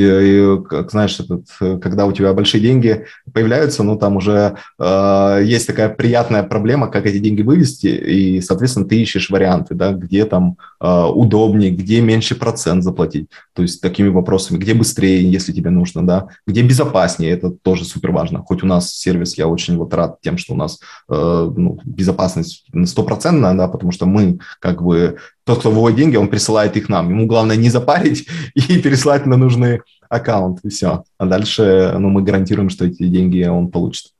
[0.68, 1.46] как знаешь, этот,
[1.80, 7.06] когда у тебя большие деньги появляются, ну, там уже э, есть такая приятная проблема, как
[7.06, 12.34] эти деньги вывести, и, соответственно, ты ищешь варианты, да, где там э, удобнее, где меньше
[12.34, 13.28] процент заплатить.
[13.54, 18.12] То есть, такими вопросами, где быстрее, если тебе нужно, да, где безопаснее, это тоже супер
[18.12, 18.42] важно.
[18.42, 22.66] Хоть у нас сервис, я очень вот рад тем, что у нас э, ну, безопасность
[22.84, 27.08] стопроцентная, да, потому что мы как бы тот, кто выводит деньги, он присылает их нам.
[27.08, 31.04] Ему главное не запарить и переслать на нужный аккаунт, и все.
[31.18, 34.12] А дальше ну, мы гарантируем, что эти деньги он получит.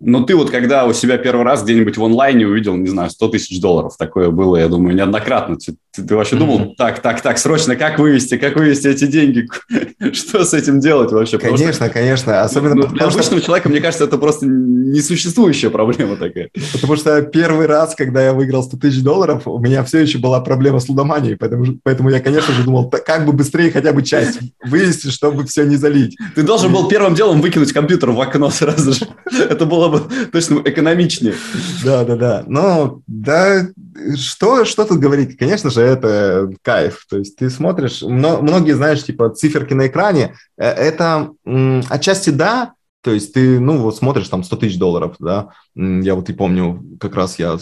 [0.00, 3.28] Но ты вот когда у себя первый раз где-нибудь в онлайне увидел, не знаю, 100
[3.28, 5.56] тысяч долларов, такое было, я думаю, неоднократно.
[5.56, 6.74] Ты, ты вообще думал, mm-hmm.
[6.76, 9.48] так, так, так, срочно, как вывести, как вывести эти деньги?
[10.12, 11.38] Что с этим делать вообще?
[11.38, 12.42] Конечно, что, конечно.
[12.42, 13.40] Особенно ну, для обычного что...
[13.40, 16.50] человека, мне кажется, это просто несуществующая проблема такая.
[16.72, 20.40] Потому что первый раз, когда я выиграл 100 тысяч долларов, у меня все еще была
[20.40, 24.38] проблема с лудоманией, поэтому, поэтому я, конечно же, думал, как бы быстрее хотя бы часть
[24.64, 26.16] вывести, чтобы все не залить.
[26.34, 29.06] Ты должен был первым делом выкинуть компьютер в окно сразу же.
[29.38, 30.02] Это было бы
[30.32, 31.34] точно экономичнее.
[31.84, 32.44] Да, да, да.
[32.46, 33.66] Ну, да,
[34.16, 35.36] что, что тут говорить?
[35.36, 37.06] Конечно же, это кайф.
[37.08, 41.30] То есть ты смотришь, многие, знаешь, типа циферки на экране, э, это
[41.90, 46.30] отчасти да, то есть ты, ну, вот смотришь там 100 тысяч долларов, да, я вот
[46.30, 47.58] и помню, как раз я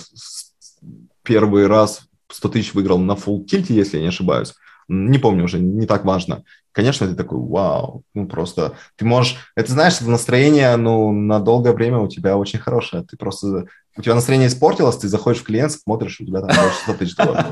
[1.25, 4.55] первый раз 100 тысяч выиграл на full тильте, если я не ошибаюсь,
[4.89, 6.45] не помню уже, не так важно.
[6.73, 11.73] Конечно, ты такой, вау, ну просто, ты можешь, это знаешь, это настроение, ну, на долгое
[11.73, 13.67] время у тебя очень хорошее, ты просто,
[13.97, 17.17] у тебя настроение испортилось, ты заходишь в клиент, смотришь, у тебя там больше 100 тысяч
[17.17, 17.47] долларов.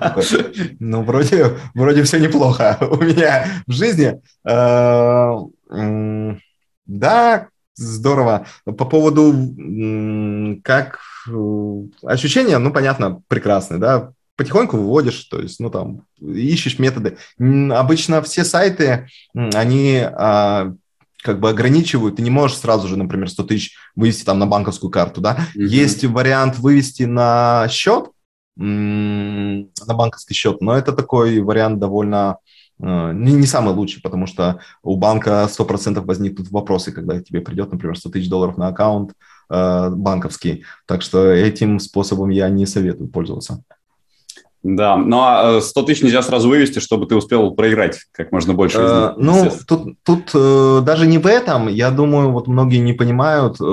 [0.78, 4.20] Ну, вроде, вроде все неплохо у меня в жизни.
[4.48, 5.36] Э,
[6.86, 8.46] да, здорово.
[8.64, 9.34] По поводу
[10.64, 17.18] как э, ощущения, ну, понятно, прекрасные, да, потихоньку выводишь, то есть, ну, там, ищешь методы.
[17.38, 20.72] Обычно все сайты, они а,
[21.22, 24.91] как бы ограничивают, ты не можешь сразу же, например, 100 тысяч вывести там на банковскую
[24.91, 25.36] карту, да.
[25.36, 25.66] Mm-hmm.
[25.66, 28.07] Есть вариант вывести на счет,
[28.57, 32.38] на банковский счет, но это такой вариант довольно
[32.82, 37.70] а, не, не самый лучший, потому что у банка 100% возникнут вопросы, когда тебе придет,
[37.70, 39.12] например, 100 тысяч долларов на аккаунт
[39.51, 40.64] э, банковский.
[40.86, 43.62] Так что этим способом я не советую пользоваться.
[44.62, 48.30] Да, но ну, а 100 э, тысяч нельзя сразу вывести, чтобы ты успел проиграть как
[48.30, 48.78] можно больше.
[48.78, 51.68] Э, ну, тут, тут э, даже не в этом.
[51.68, 53.64] Я думаю, вот многие не понимают э,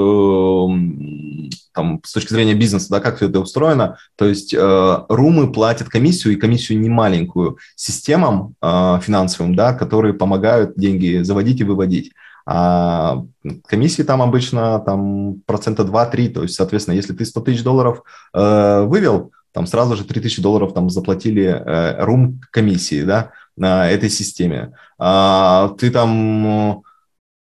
[1.74, 3.98] там, с точки зрения бизнеса, да, как все это устроено.
[4.16, 10.14] То есть э, румы платят комиссию, и комиссию не маленькую, системам э, финансовым, да, которые
[10.14, 12.14] помогают деньги заводить и выводить.
[12.50, 13.26] А
[13.68, 18.84] комиссии там обычно там, процента 2-3, то есть, соответственно, если ты 100 тысяч долларов э,
[18.84, 24.74] вывел, там сразу же 3000 долларов там заплатили э, рум комиссии, да, на этой системе.
[25.00, 26.84] А, ты там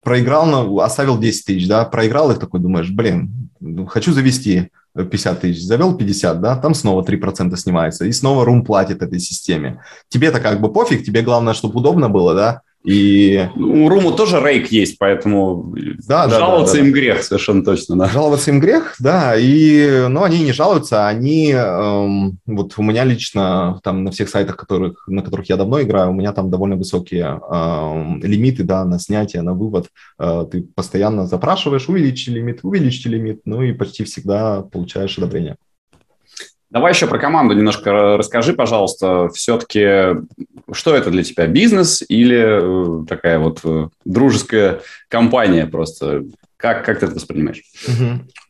[0.02, 3.48] проиграл, ну, оставил 10 тысяч, да, проиграл их такой, думаешь, блин,
[3.88, 9.00] хочу завести 50 тысяч, завел 50, да, там снова 3% снимается, и снова рум платит
[9.00, 9.80] этой системе.
[10.10, 13.48] Тебе-то как бы пофиг, тебе главное, чтобы удобно было, да, и...
[13.56, 15.74] У Руму тоже рейк есть, поэтому
[16.06, 16.98] да, жаловаться да, да, им да.
[17.00, 17.96] грех совершенно точно.
[17.96, 18.08] Да.
[18.08, 19.36] Жаловаться им грех, да.
[19.36, 21.52] И, ну, они не жалуются, они...
[21.52, 26.10] Эм, вот у меня лично там на всех сайтах, которых, на которых я давно играю,
[26.10, 29.88] у меня там довольно высокие эм, лимиты, да, на снятие, на вывод.
[30.18, 35.56] Э, ты постоянно запрашиваешь, увеличьте лимит, увеличьте лимит, ну и почти всегда получаешь одобрение.
[36.74, 39.28] Давай еще про команду немножко расскажи, пожалуйста.
[39.28, 40.16] Все-таки,
[40.72, 46.24] что это для тебя, бизнес или э, такая вот э, дружеская компания просто?
[46.56, 47.62] Как, как ты это воспринимаешь?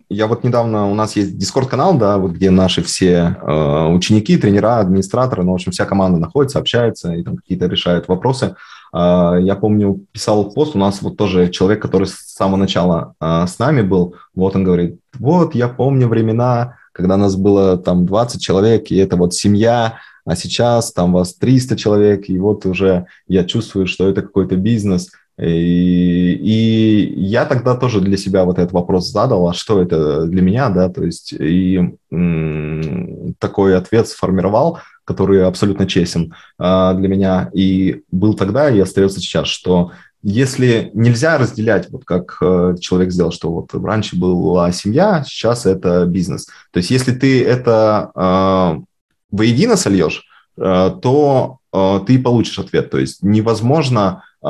[0.08, 4.78] Я вот недавно, у нас есть Discord-канал, да, вот где наши все э, ученики, тренера,
[4.78, 8.56] администраторы, ну, в общем, вся команда находится, общается и там какие-то решают вопросы.
[8.94, 13.82] Я помню, писал пост, у нас вот тоже человек, который с самого начала с нами
[13.82, 18.96] был, вот он говорит, вот я помню времена, когда нас было там 20 человек, и
[18.96, 24.08] это вот семья, а сейчас там вас 300 человек, и вот уже я чувствую, что
[24.08, 25.10] это какой-то бизнес.
[25.36, 30.40] И, и я тогда тоже для себя вот этот вопрос задал, а что это для
[30.40, 37.50] меня, да, то есть и м- такой ответ сформировал, который абсолютно честен а, для меня,
[37.52, 39.90] и был тогда и остается сейчас, что
[40.26, 46.06] если нельзя разделять, вот как э, человек сделал, что вот раньше была семья, сейчас это
[46.06, 46.46] бизнес.
[46.72, 48.82] То есть если ты это э,
[49.30, 50.24] воедино сольешь,
[50.56, 52.90] э, то э, ты получишь ответ.
[52.90, 54.46] То есть невозможно, э,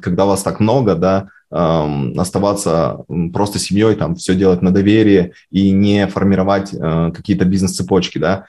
[0.00, 6.08] когда вас так много, да, оставаться просто семьей, там, все делать на доверие и не
[6.08, 8.46] формировать какие-то бизнес-цепочки, да.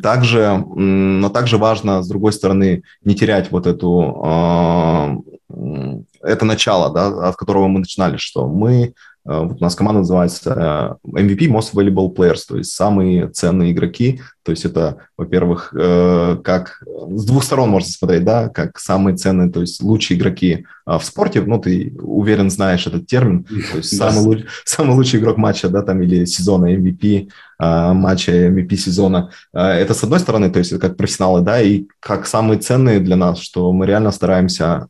[0.00, 7.36] Также, но также важно, с другой стороны, не терять вот эту, это начало, да, от
[7.36, 8.94] которого мы начинали, что мы
[9.26, 14.20] вот у нас команда называется э, MVP Most Valuable Players, то есть самые ценные игроки.
[14.44, 19.50] То есть это, во-первых, э, как с двух сторон можно смотреть, да, как самые ценные,
[19.50, 21.42] то есть лучшие игроки в спорте.
[21.42, 23.44] Ну, ты уверен знаешь этот термин.
[23.72, 28.76] То есть самый, луч, самый лучший игрок матча, да, там или сезона MVP, матча MVP
[28.76, 29.30] сезона.
[29.52, 33.16] Это с одной стороны, то есть это как профессионалы, да, и как самые ценные для
[33.16, 34.86] нас, что мы реально стараемся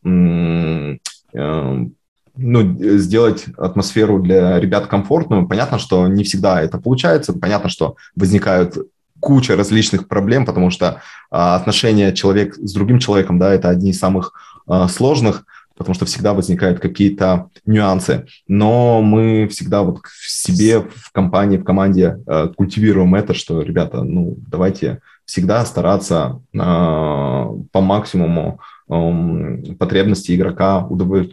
[2.37, 5.49] ну, сделать атмосферу для ребят комфортную.
[5.49, 7.33] Понятно, что не всегда это получается.
[7.33, 8.77] Понятно, что возникают
[9.21, 13.99] куча различных проблем, потому что а, отношения человек с другим человеком, да, это одни из
[13.99, 14.33] самых
[14.67, 15.45] а, сложных,
[15.77, 18.27] потому что всегда возникают какие-то нюансы.
[18.49, 24.03] Но мы всегда вот в себе, в компании, в команде а, культивируем это, что, ребята,
[24.03, 30.87] ну, давайте всегда стараться а, по максимуму потребности игрока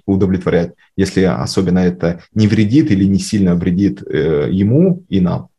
[0.05, 5.49] удовлетворять, если особенно это не вредит или не сильно вредит э, ему и нам.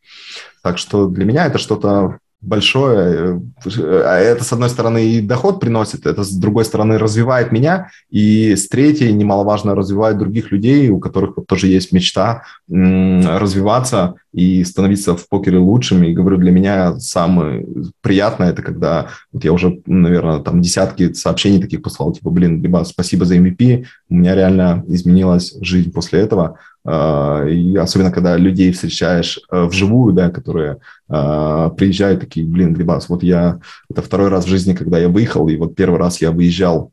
[0.63, 3.41] Так что для меня это что-то большое.
[3.67, 7.89] Э, а это, с одной стороны, и доход приносит, это, с другой стороны, развивает меня,
[8.11, 14.65] и с третьей, немаловажно, развивает других людей, у которых вот тоже есть мечта развиваться и
[14.65, 16.03] становиться в покере лучшим.
[16.03, 17.67] И говорю, для меня самое
[18.01, 22.85] приятное, это когда вот я уже, наверное, там десятки сообщений таких послал, типа, блин, либо
[22.85, 26.59] спасибо за MVP, у меня реально изменилась жизнь после этого.
[26.87, 30.79] А, и особенно, когда людей встречаешь э, вживую, да, которые
[31.09, 33.61] а, приезжают такие, блин, Глебас, вот я,
[33.91, 36.93] это второй раз в жизни, когда я выехал, и вот первый раз я выезжал,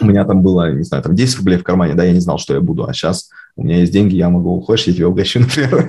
[0.00, 2.38] у меня там было, не знаю, там 10 рублей в кармане, да, я не знал,
[2.38, 5.40] что я буду, а сейчас у меня есть деньги, я могу, хочешь, я тебя угощу,
[5.40, 5.88] например.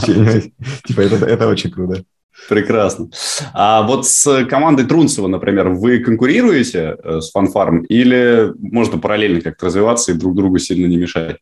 [0.86, 2.02] Типа это очень круто.
[2.48, 3.10] Прекрасно.
[3.52, 9.66] А вот с командой Трунцева, например, вы конкурируете э, с фанфарм или можно параллельно как-то
[9.66, 11.36] развиваться и друг другу сильно не мешать?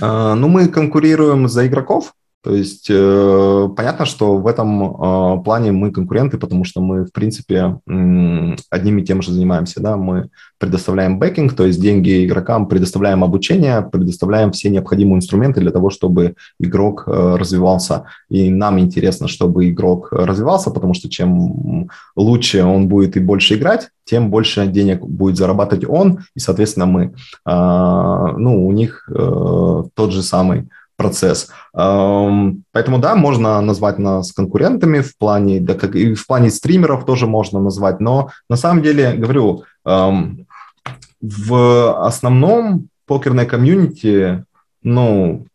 [0.00, 5.70] А, ну, мы конкурируем за игроков, то есть э, понятно, что в этом э, плане
[5.70, 9.80] мы конкуренты, потому что мы, в принципе, э, одним и тем же занимаемся.
[9.80, 9.96] Да?
[9.96, 10.28] Мы
[10.58, 16.34] предоставляем бэкинг, то есть деньги игрокам, предоставляем обучение, предоставляем все необходимые инструменты для того, чтобы
[16.58, 18.06] игрок э, развивался.
[18.28, 23.90] И нам интересно, чтобы игрок развивался, потому что чем лучше он будет и больше играть,
[24.04, 27.14] тем больше денег будет зарабатывать он, и, соответственно, мы.
[27.46, 31.50] Э, ну, у них э, тот же самый процесс.
[31.72, 37.26] Поэтому да, можно назвать нас конкурентами в плане, да, как и в плане стримеров тоже
[37.26, 44.44] можно назвать, но на самом деле, говорю, в основном покерной комьюнити,
[44.82, 45.46] ну,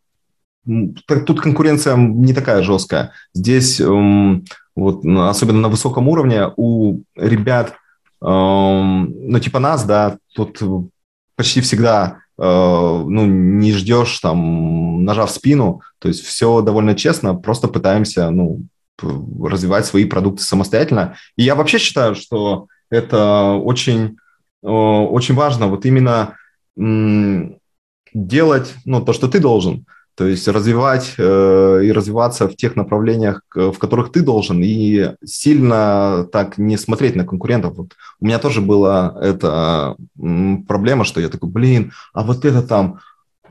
[1.06, 3.12] тут конкуренция не такая жесткая.
[3.34, 7.74] Здесь, вот, особенно на высоком уровне, у ребят,
[8.20, 10.60] ну, типа нас, да, тут
[11.36, 18.30] почти всегда ну, не ждешь там, нажав спину, то есть все довольно честно, просто пытаемся,
[18.30, 18.62] ну,
[19.00, 21.16] развивать свои продукты самостоятельно.
[21.36, 24.16] И я вообще считаю, что это очень,
[24.62, 26.36] э, очень важно, вот именно
[28.14, 29.84] делать, ну, то, что ты должен–
[30.18, 36.26] то есть развивать э, и развиваться в тех направлениях, в которых ты должен, и сильно
[36.32, 37.76] так не смотреть на конкурентов.
[37.76, 39.94] Вот у меня тоже была эта
[40.66, 42.98] проблема, что я такой, блин, а вот это там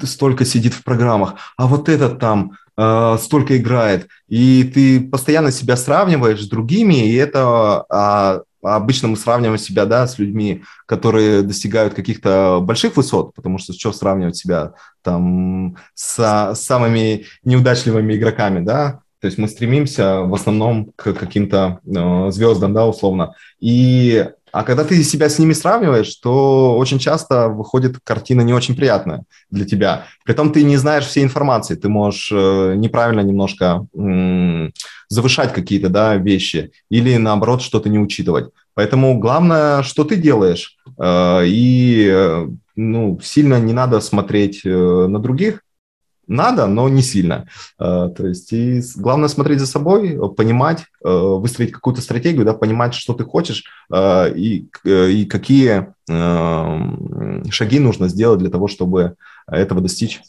[0.03, 5.77] столько сидит в программах, а вот этот там э, столько играет, и ты постоянно себя
[5.77, 11.93] сравниваешь с другими, и это а, обычно мы сравниваем себя, да, с людьми, которые достигают
[11.93, 16.17] каких-то больших высот, потому что что сравнивать себя там с,
[16.53, 22.73] с самыми неудачливыми игроками, да, то есть мы стремимся в основном к каким-то э, звездам,
[22.73, 23.33] да, условно.
[23.59, 28.75] И А когда ты себя с ними сравниваешь, то очень часто выходит картина не очень
[28.75, 30.05] приятная для тебя.
[30.23, 33.85] Притом ты не знаешь всей информации, ты можешь э, неправильно немножко
[35.09, 38.49] завышать какие-то да, вещи или наоборот что-то не учитывать.
[38.73, 45.61] Поэтому главное, что ты делаешь, э, и э, ну, сильно не надо смотреть на других,
[46.27, 47.47] надо, но не сильно.
[47.77, 53.23] То есть и главное смотреть за собой, понимать, выстроить какую-то стратегию, да, понимать, что ты
[53.23, 53.63] хочешь
[53.93, 55.87] и, и какие
[57.49, 59.15] шаги нужно сделать для того, чтобы
[59.47, 60.21] этого достичь.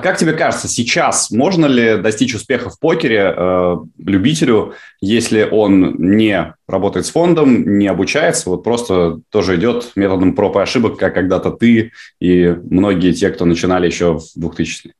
[0.00, 6.54] Как тебе кажется, сейчас можно ли достичь успеха в покере э, любителю, если он не
[6.66, 11.50] работает с фондом, не обучается, вот просто тоже идет методом проб и ошибок, как когда-то
[11.50, 14.92] ты и многие те, кто начинали еще в 2000-е?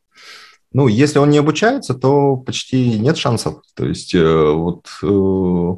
[0.72, 3.62] Ну, если он не обучается, то почти нет шансов.
[3.74, 5.72] То есть э, вот э,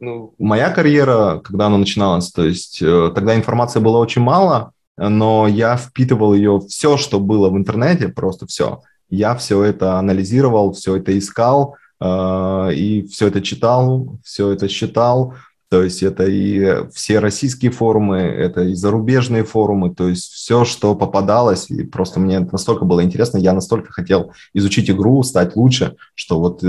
[0.00, 4.72] ну, моя карьера, когда она начиналась, то есть э, тогда информации было очень мало,
[5.08, 8.82] но я впитывал ее все, что было в интернете, просто все.
[9.10, 15.34] Я все это анализировал, все это искал, э, и все это читал, все это считал.
[15.72, 20.94] То есть это и все российские форумы, это и зарубежные форумы, то есть все, что
[20.94, 26.40] попадалось, и просто мне настолько было интересно, я настолько хотел изучить игру, стать лучше, что
[26.40, 26.62] вот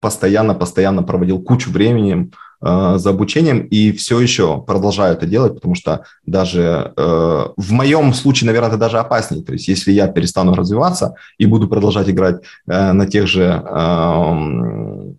[0.00, 2.30] постоянно-постоянно э, проводил кучу времени
[2.60, 8.46] за обучением и все еще продолжаю это делать, потому что даже э, в моем случае,
[8.46, 9.44] наверное, это даже опаснее.
[9.44, 15.12] То есть если я перестану развиваться и буду продолжать играть э, на тех же э,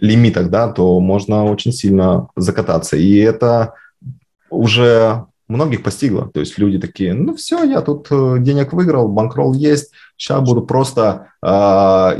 [0.00, 2.96] лимитах, да, то можно очень сильно закататься.
[2.96, 3.74] И это
[4.48, 6.28] уже многих постигло.
[6.28, 10.62] То есть люди такие, ну все, я тут э, денег выиграл, банкролл есть, сейчас буду
[10.62, 11.48] просто э,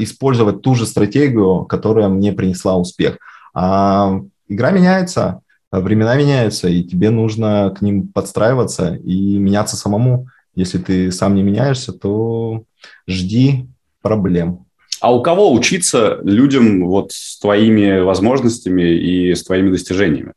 [0.03, 3.19] использовать ту же стратегию, которая мне принесла успех.
[3.55, 4.21] А
[4.51, 5.41] игра меняется,
[5.73, 10.27] времена меняются, и тебе нужно к ним подстраиваться и меняться самому.
[10.55, 12.65] Если ты сам не меняешься, то
[13.09, 13.67] жди
[14.03, 14.67] проблем.
[15.01, 20.33] А у кого учиться людям вот с твоими возможностями и с твоими достижениями?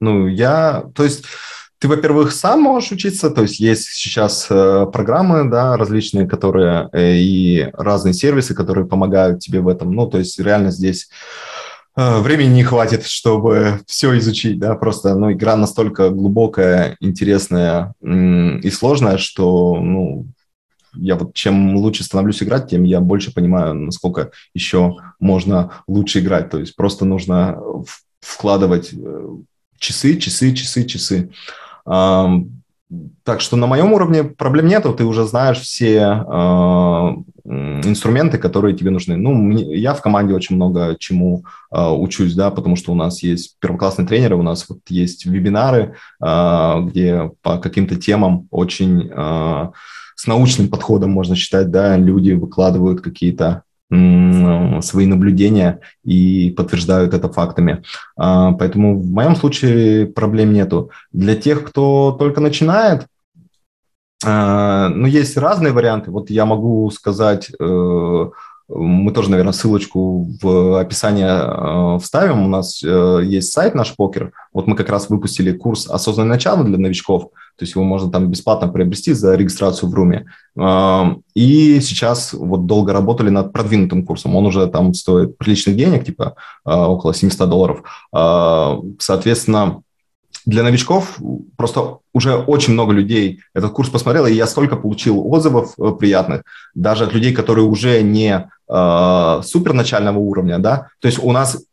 [0.00, 1.24] Ну, я, то есть
[1.78, 7.16] ты, во-первых, сам можешь учиться, то есть есть сейчас э, программы, да, различные, которые э,
[7.16, 9.92] и разные сервисы, которые помогают тебе в этом.
[9.92, 11.53] Ну, то есть реально здесь Э,
[11.96, 19.18] времени не хватит, чтобы все изучить, да, просто, ну, игра настолько глубокая, интересная и сложная,
[19.18, 20.26] что, ну,
[20.96, 26.50] я вот чем лучше становлюсь играть, тем я больше понимаю, насколько еще можно лучше играть.
[26.50, 27.60] То есть просто нужно
[28.20, 29.28] вкладывать э,
[29.78, 31.30] часы, часы, часы, часы.
[31.84, 37.16] Так что на моем уровне проблем нету, ты уже знаешь все э,
[37.46, 39.16] инструменты, которые тебе нужны.
[39.16, 43.56] Ну, я в команде очень много чему э, учусь, да, потому что у нас есть
[43.60, 49.70] первоклассные тренеры, у нас вот есть вебинары, э, где по каким-то темам очень э,
[50.16, 57.84] с научным подходом, можно считать, да, люди выкладывают какие-то свои наблюдения и подтверждают это фактами.
[58.16, 60.90] Поэтому в моем случае проблем нету.
[61.12, 63.06] Для тех, кто только начинает,
[64.24, 66.10] ну, есть разные варианты.
[66.10, 68.30] Вот я могу сказать, э,
[68.68, 72.44] мы тоже, наверное, ссылочку в описании э, вставим.
[72.44, 74.32] У нас э, есть сайт наш покер.
[74.52, 77.24] Вот мы как раз выпустили курс «Осознанное начало» для новичков.
[77.56, 80.26] То есть его можно там бесплатно приобрести за регистрацию в Руме.
[81.36, 84.34] И сейчас вот долго работали над продвинутым курсом.
[84.34, 87.84] Он уже там стоит приличных денег, типа около 700 долларов.
[88.98, 89.82] Соответственно,
[90.46, 91.18] для новичков
[91.56, 96.42] просто уже очень много людей этот курс посмотрело, и я столько получил отзывов э, приятных,
[96.74, 101.64] даже от людей, которые уже не э, супер начального уровня, да, то есть у нас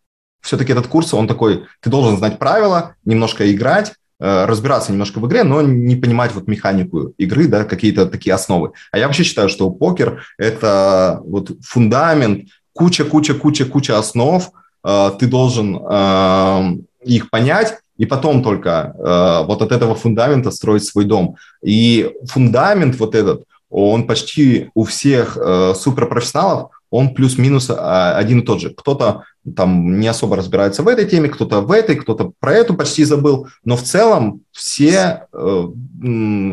[0.42, 5.28] все-таки этот курс, он такой, ты должен знать правила, немножко играть, э, разбираться немножко в
[5.28, 8.72] игре, но не понимать вот механику игры, да, какие-то такие основы.
[8.92, 14.52] А я вообще считаю, что покер– это вот фундамент, куча-куча-куча-куча основ,
[14.84, 20.84] э, ты должен э, их понять, и потом только э, вот от этого фундамента строить
[20.84, 21.36] свой дом.
[21.64, 28.44] И фундамент вот этот, он почти у всех э, суперпрофессионалов, он плюс-минус э, один и
[28.44, 28.72] тот же.
[28.72, 29.26] Кто-то
[29.56, 33.48] там не особо разбирается в этой теме, кто-то в этой, кто-то про эту почти забыл,
[33.64, 35.68] но в целом все э,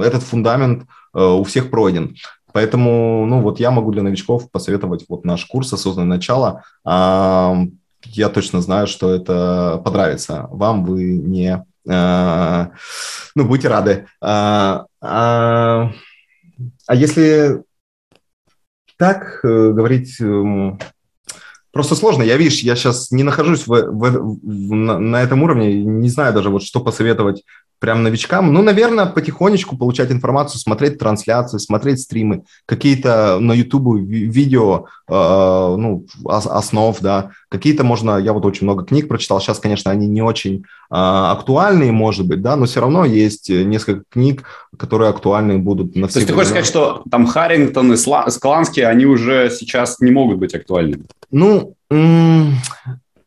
[0.03, 0.83] этот фундамент
[1.15, 2.15] э, у всех пройден.
[2.53, 6.63] Поэтому, ну вот я могу для новичков посоветовать вот наш курс «Осознанное начало».
[8.13, 11.65] Я точно знаю, что это понравится вам, вы не...
[11.89, 12.67] Э,
[13.35, 14.07] ну, будете рады.
[14.21, 15.93] А, а,
[16.87, 17.63] а если
[18.99, 20.77] так э, говорить э,
[21.73, 22.23] просто сложно.
[22.23, 26.35] Я, видишь, я сейчас не нахожусь в, в, в, на, на этом уровне, не знаю
[26.35, 27.45] даже, вот что посоветовать
[27.79, 34.87] прям новичкам, ну, наверное, потихонечку получать информацию, смотреть трансляции, смотреть стримы, какие-то на YouTube видео,
[35.09, 40.07] э, ну, основ, да, какие-то можно, я вот очень много книг прочитал, сейчас, конечно, они
[40.07, 44.45] не очень э, актуальные, может быть, да, но все равно есть несколько книг,
[44.77, 48.85] которые актуальны будут на все То есть ты хочешь сказать, что там Харрингтон и Скланский,
[48.85, 51.05] они уже сейчас не могут быть актуальными?
[51.31, 51.75] Ну,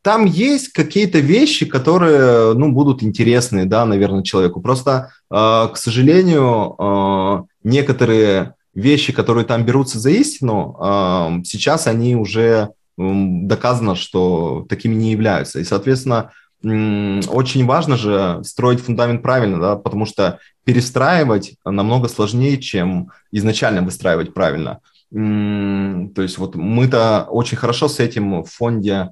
[0.02, 4.62] там есть какие-то вещи, которые, ну, будут интересны, да, наверное, человеку.
[4.62, 12.16] Просто, э, к сожалению, э, некоторые вещи, которые там берутся за истину, э, сейчас они
[12.16, 15.60] уже доказано, что такими не являются.
[15.60, 16.32] И, соответственно,
[16.64, 24.34] очень важно же строить фундамент правильно, да, потому что перестраивать намного сложнее, чем изначально выстраивать
[24.36, 24.80] правильно.
[25.12, 29.10] То есть вот мы-то очень хорошо с этим в фонде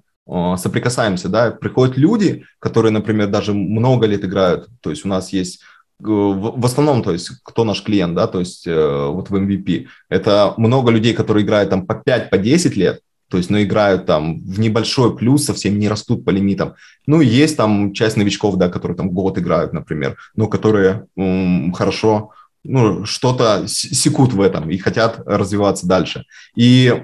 [0.57, 5.61] соприкасаемся, да, приходят люди, которые, например, даже много лет играют, то есть у нас есть
[6.01, 9.87] э, в основном, то есть, кто наш клиент, да, то есть, э, вот в MVP,
[10.09, 14.05] это много людей, которые играют там по 5, по 10 лет, то есть, но играют
[14.05, 16.73] там в небольшой плюс, совсем не растут по лимитам.
[17.05, 22.31] Ну, есть там часть новичков, да, которые там год играют, например, но которые м, хорошо,
[22.63, 26.25] ну, что-то секут в этом и хотят развиваться дальше.
[26.55, 27.03] И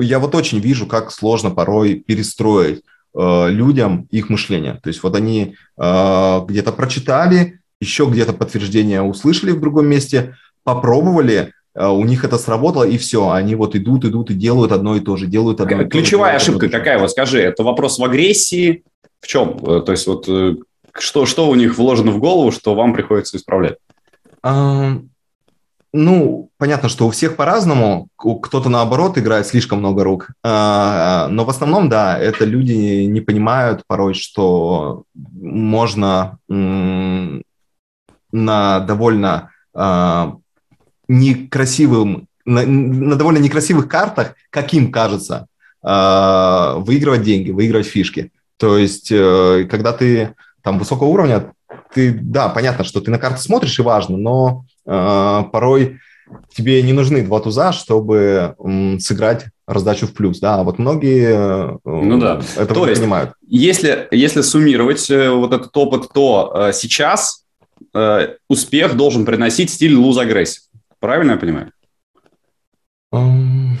[0.00, 2.82] я вот очень вижу, как сложно порой перестроить
[3.14, 4.80] э, людям их мышление.
[4.82, 11.52] То есть вот они э, где-то прочитали, еще где-то подтверждение услышали в другом месте, попробовали,
[11.74, 15.00] э, у них это сработало, и все, они вот идут, идут и делают одно и
[15.00, 16.02] то же, делают одно и то же.
[16.02, 18.84] Ключевая ошибка какая, вот скажи, это вопрос в агрессии,
[19.20, 19.58] в чем?
[19.66, 20.56] Э, то есть вот э,
[20.92, 23.78] что, что у них вложено в голову, что вам приходится исправлять?
[25.92, 28.08] Ну, понятно, что у всех по-разному.
[28.16, 30.30] Кто-то, наоборот, играет слишком много рук.
[30.44, 37.40] А, но в основном, да, это люди не понимают порой, что можно на
[38.80, 40.36] довольно а,
[41.08, 45.46] некрасивым, на, на довольно некрасивых картах, как им кажется,
[45.82, 48.30] а, выигрывать деньги, выигрывать фишки.
[48.58, 51.52] То есть, э, когда ты там высокого уровня,
[51.94, 55.98] ты, да, понятно, что ты на карты смотришь и важно, но порой
[56.54, 58.54] тебе не нужны два туза, чтобы
[58.98, 62.40] сыграть раздачу в плюс, да, а вот многие э, ну, да.
[62.56, 63.34] этого то есть, понимают.
[63.46, 67.44] Если, если суммировать э, вот этот опыт, то э, сейчас
[68.48, 70.62] успех должен приносить стиль луз агрессив.
[70.98, 71.72] Правильно я понимаю?
[73.14, 73.76] Um,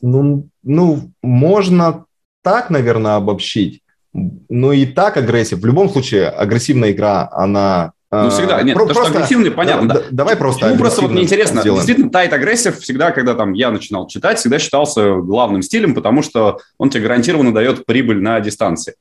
[0.00, 2.06] ну, ну, можно
[2.42, 3.82] так, наверное, обобщить.
[4.12, 5.58] Ну и tight aggressive.
[5.58, 8.62] В любом случае, агрессивная игра, она ну, всегда.
[8.62, 9.94] Нет, Про- то, просто, что агрессивный, понятно, да.
[9.94, 10.02] да.
[10.10, 11.62] Давай просто Ну, просто вот мне интересно.
[11.62, 11.80] Сделаем.
[11.80, 16.58] Действительно, tight aggressive всегда, когда там я начинал читать, всегда считался главным стилем, потому что
[16.76, 18.94] он тебе гарантированно дает прибыль на дистанции.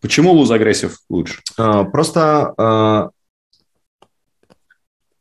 [0.00, 1.40] Почему loose aggressive лучше?
[1.56, 3.12] А, просто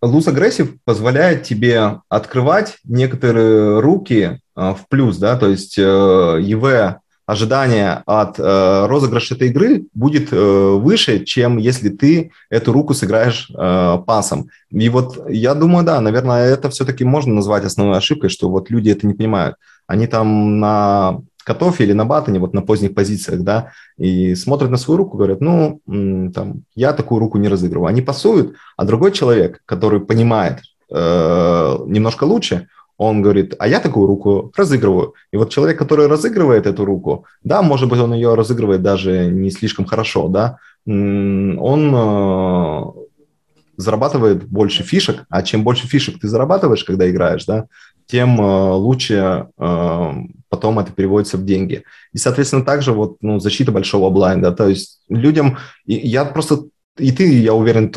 [0.02, 8.04] луз агрессив позволяет тебе открывать некоторые руки а, в плюс, да, то есть ЕВ ожидание
[8.06, 13.98] от э, розыгрыша этой игры будет э, выше, чем если ты эту руку сыграешь э,
[14.06, 14.50] пасом.
[14.70, 18.90] И вот я думаю, да, наверное, это все-таки можно назвать основной ошибкой, что вот люди
[18.90, 19.56] это не понимают.
[19.88, 24.78] Они там на котофе или на батоне, вот на поздних позициях, да, и смотрят на
[24.78, 25.80] свою руку, говорят, ну,
[26.34, 27.88] там, я такую руку не разыгрываю.
[27.88, 30.62] Они пасуют, а другой человек, который понимает
[30.92, 32.68] э, немножко лучше,
[32.98, 35.14] он говорит, а я такую руку разыгрываю.
[35.32, 39.52] И вот человек, который разыгрывает эту руку, да, может быть, он ее разыгрывает даже не
[39.52, 42.84] слишком хорошо, да, он э,
[43.78, 47.66] зарабатывает больше фишек, а чем больше фишек ты зарабатываешь, когда играешь, да,
[48.06, 50.14] тем э, лучше э,
[50.50, 51.84] потом это переводится в деньги.
[52.14, 56.66] И, соответственно, также вот, ну, защита большого блайнда, то есть людям, я просто,
[56.98, 57.92] и ты, я уверен,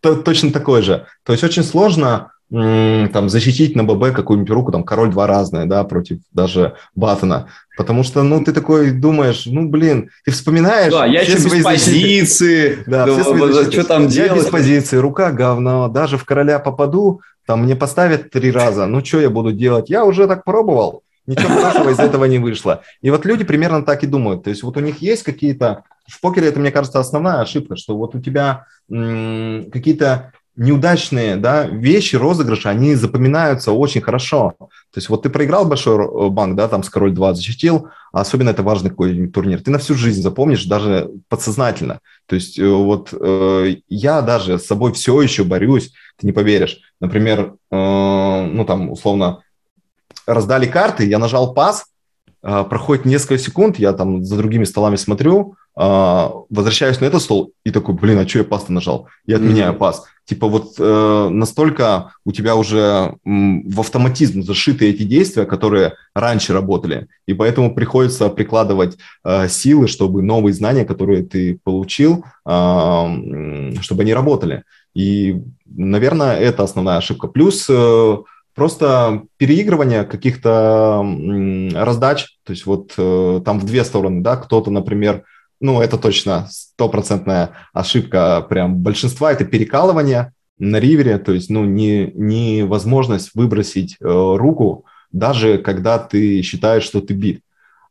[0.00, 1.06] точно такой же.
[1.22, 5.82] То есть очень сложно там защитить на ББ какую-нибудь руку, там король два разные, да,
[5.84, 7.48] против даже Баттона.
[7.76, 10.92] Потому что, ну, ты такой думаешь, ну, блин, ты вспоминаешь...
[10.92, 12.84] Да, я еще без позиции.
[12.86, 14.30] Да, да все что там делать?
[14.30, 15.88] Я без позиции, рука говно.
[15.88, 18.86] Даже в короля попаду, там мне поставят три раза.
[18.86, 19.90] Ну, что я буду делать?
[19.90, 21.02] Я уже так пробовал.
[21.26, 22.82] Ничего хорошего из этого не вышло.
[23.00, 24.44] И вот люди примерно так и думают.
[24.44, 25.82] То есть вот у них есть какие-то...
[26.06, 32.16] В покере это, мне кажется, основная ошибка, что вот у тебя какие-то неудачные да, вещи,
[32.16, 34.54] розыгрыши, они запоминаются очень хорошо.
[34.58, 38.20] То есть вот ты проиграл большой э, банк, да, там с король 2 защитил, а
[38.20, 42.00] особенно это важный какой-нибудь турнир, ты на всю жизнь запомнишь даже подсознательно.
[42.26, 46.78] То есть э, вот э, я даже с собой все еще борюсь, ты не поверишь.
[47.00, 47.76] Например, э,
[48.52, 49.42] ну там условно
[50.26, 51.86] раздали карты, я нажал пас,
[52.44, 57.70] проходит несколько секунд, я там за другими столами смотрю, а, возвращаюсь на этот стол и
[57.70, 59.08] такой, блин, а что я пас нажал?
[59.26, 59.78] И отменяю mm-hmm.
[59.78, 60.04] пас.
[60.24, 66.54] Типа вот э, настолько у тебя уже м, в автоматизм зашиты эти действия, которые раньше
[66.54, 74.02] работали, и поэтому приходится прикладывать э, силы, чтобы новые знания, которые ты получил, э, чтобы
[74.02, 74.62] они работали.
[74.94, 77.26] И, наверное, это основная ошибка.
[77.26, 78.16] Плюс э,
[78.54, 81.04] просто переигрывание каких-то
[81.74, 85.24] раздач, то есть вот э, там в две стороны, да, кто-то, например,
[85.60, 92.12] ну, это точно стопроцентная ошибка прям большинства, это перекалывание на ривере, то есть, ну, не,
[92.14, 97.40] невозможность выбросить э, руку, даже когда ты считаешь, что ты бит.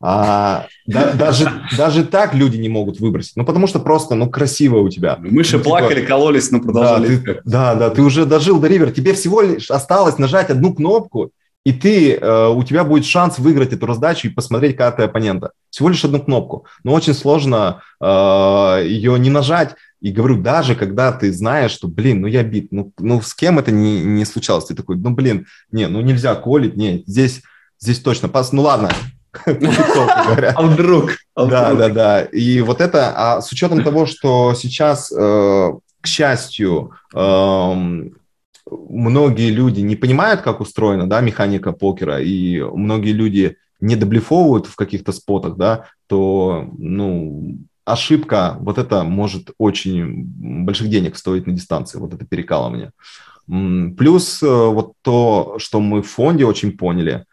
[0.06, 3.38] А, да, даже, даже так люди не могут выбросить.
[3.38, 5.16] Ну, потому что просто, ну, красиво у тебя.
[5.18, 7.16] Мыши ну, типа, плакали, кололись, но продолжали.
[7.16, 8.92] Да, ты, да, да, ты уже дожил до ривера.
[8.92, 11.32] Тебе всего лишь осталось нажать одну кнопку,
[11.64, 15.52] и ты, э, у тебя будет шанс выиграть эту раздачу и посмотреть карты оппонента.
[15.70, 16.66] Всего лишь одну кнопку.
[16.84, 18.06] Но очень сложно э,
[18.86, 19.76] ее не нажать.
[20.02, 23.58] И говорю, даже когда ты знаешь, что, блин, ну я бит, ну, ну с кем
[23.58, 24.66] это не, не случалось?
[24.66, 27.42] Ты такой, ну, блин, не, ну нельзя колить, не, здесь,
[27.80, 28.52] здесь точно пас.
[28.52, 28.90] Ну ладно,
[30.56, 31.12] А вдруг?
[31.36, 32.22] А да, да, да.
[32.22, 35.72] И вот это, а с учетом того, что сейчас, э,
[36.02, 38.16] к счастью, эм,
[38.70, 44.76] многие люди не понимают, как устроена да, механика покера, и многие люди не доблефовывают в
[44.76, 50.24] каких-то спотах, да, то, ну, ошибка, вот это может очень
[50.64, 52.92] больших денег стоить на дистанции, вот это перекалывание.
[53.46, 57.26] Плюс э, вот то, что мы в фонде очень поняли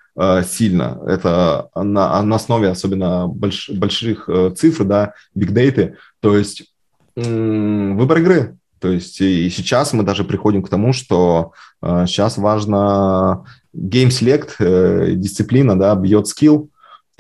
[0.44, 6.72] сильно, это на, на основе особенно больш, больших э, цифр, да, бигдейты, то есть
[7.14, 11.52] выбор игры, то есть и сейчас мы даже приходим к тому, что
[11.82, 13.44] э, сейчас важно
[13.76, 16.69] game select, э, дисциплина, да, бьет скилл,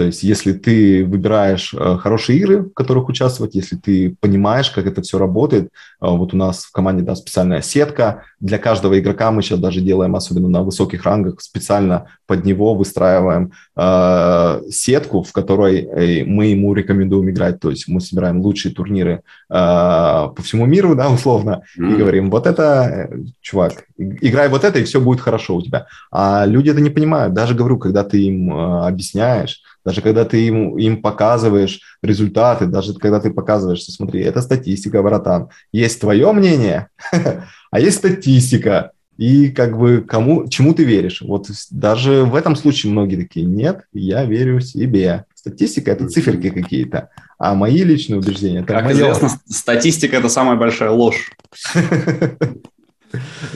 [0.00, 4.86] то есть, если ты выбираешь э, хорошие игры, в которых участвовать, если ты понимаешь, как
[4.86, 5.68] это все работает, э,
[6.00, 10.16] вот у нас в команде да, специальная сетка для каждого игрока, мы сейчас даже делаем,
[10.16, 16.72] особенно на высоких рангах, специально под него выстраиваем э, сетку, в которой э, мы ему
[16.72, 17.60] рекомендуем играть.
[17.60, 19.20] То есть мы собираем лучшие турниры э,
[19.50, 21.92] по всему миру, да, условно, mm-hmm.
[21.92, 23.10] и говорим, вот это,
[23.42, 25.88] чувак, играй вот это, и все будет хорошо у тебя.
[26.10, 27.34] А люди это не понимают.
[27.34, 29.60] Даже говорю, когда ты им э, объясняешь,
[29.90, 35.02] даже когда ты им, им показываешь результаты, даже когда ты показываешь, что смотри, это статистика,
[35.02, 36.86] братан, есть твое мнение,
[37.72, 41.22] а есть статистика, и как бы кому, чему ты веришь.
[41.22, 45.24] Вот даже в этом случае многие такие, нет, я верю себе.
[45.34, 48.94] Статистика– это циферки какие-то, а мои личные убеждения– это Как мое.
[48.94, 51.32] известно, статистика– это самая большая ложь.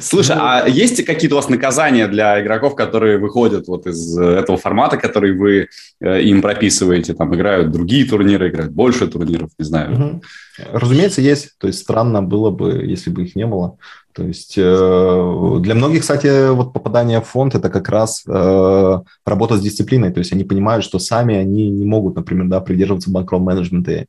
[0.00, 4.59] Слушай, а есть какие-то у вас наказания для игроков, которые выходят вот из э, этого
[4.59, 5.68] формата, который вы
[6.00, 9.92] э, им прописываете, там играют другие турниры, играют больше турниров, не знаю.
[9.92, 10.22] Угу.
[10.59, 11.59] Разумеется, есть.
[11.59, 13.76] То есть странно было бы, если бы их не было.
[14.14, 19.57] То есть э, для многих, кстати, вот попадание в фонд– это как раз э, работа
[19.57, 20.12] с дисциплиной.
[20.12, 24.07] То есть они понимают, что сами они не могут, например, да, придерживаться банкролл-менеджмента,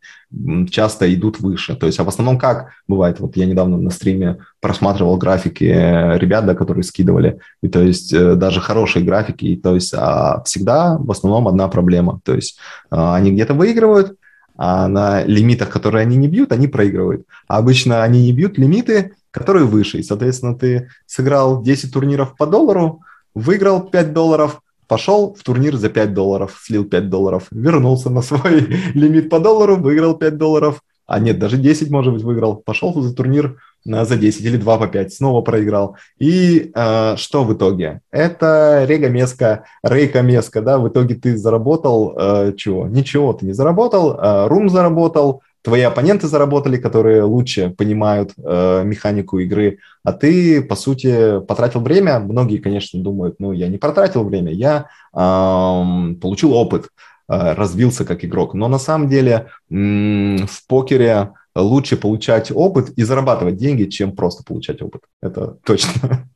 [0.70, 1.76] часто идут выше.
[1.76, 3.20] То есть, а в основном как бывает?
[3.20, 8.36] Вот я недавно на стриме просматривал графики ребят, да, которые скидывали, и то есть э,
[8.36, 12.20] даже хорошие графики, и то есть а всегда в основном одна проблема.
[12.24, 12.60] То есть
[12.91, 14.18] они где-то выигрывают,
[14.58, 17.26] а на лимитах, которые они не бьют, они проигрывают.
[17.47, 19.99] А обычно они не бьют лимиты, которые выше.
[19.99, 23.01] И, соответственно, ты сыграл 10 турниров по доллару,
[23.34, 28.62] выиграл 5 долларов, пошел в турнир за 5 долларов, слил 5 долларов, вернулся на свой
[28.93, 33.14] лимит по доллару, выиграл 5 долларов, а нет, даже 10, может быть, выиграл, пошел за
[33.14, 35.96] турнир за 10 или 2 по 5, снова проиграл.
[36.18, 38.01] И э, что в итоге?
[38.12, 42.88] Это рега-меска, рейка-меска, да, в итоге ты заработал э, чего?
[42.88, 49.39] Ничего ты не заработал, э, рум заработал, твои оппоненты заработали, которые лучше понимают э, механику
[49.39, 52.20] игры, а ты, по сути, потратил время.
[52.20, 56.89] Многие, конечно, думают, ну, я не потратил время, я э, получил опыт,
[57.28, 58.54] э, развился как игрок.
[58.54, 64.44] Но на самом деле э, в покере лучше получать опыт и зарабатывать деньги, чем просто
[64.44, 65.02] получать опыт.
[65.22, 66.28] Это точно.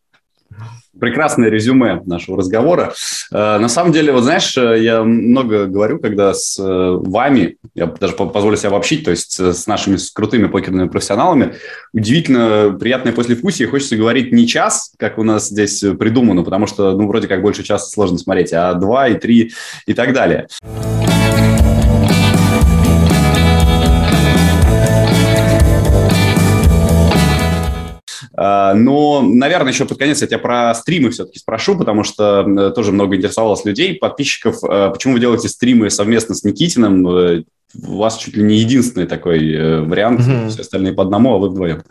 [1.00, 2.94] прекрасное резюме нашего разговора.
[3.32, 7.88] Э, на самом деле, вот знаешь, э, я много говорю, когда с э, вами, я
[7.88, 11.56] даже позволю себя обобщить, то есть с нашими крутыми покерными профессионалами,
[11.94, 13.68] удивительно приятное послевкусие.
[13.68, 17.64] Хочется говорить не час, как у нас здесь придумано, потому что, ну, вроде как больше
[17.64, 19.54] часа сложно смотреть, а два и три
[19.86, 20.48] и так далее.
[28.40, 33.18] Но, наверное, еще под конец я тебя про стримы все-таки спрошу, потому что тоже много
[33.18, 34.64] интересовалось людей, подписчиков.
[34.64, 37.08] А, почему вы делаете стримы совместно с Никитиным?
[37.08, 37.44] Э,
[37.86, 40.50] у вас чуть ли не единственный такой э, вариант, mm-hmm.
[40.50, 41.84] все остальные по одному, а вы вдвоем.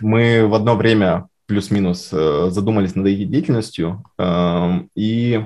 [0.00, 4.04] в одно время плюс-минус uh, задумались над этой деятельностью,
[4.94, 5.44] и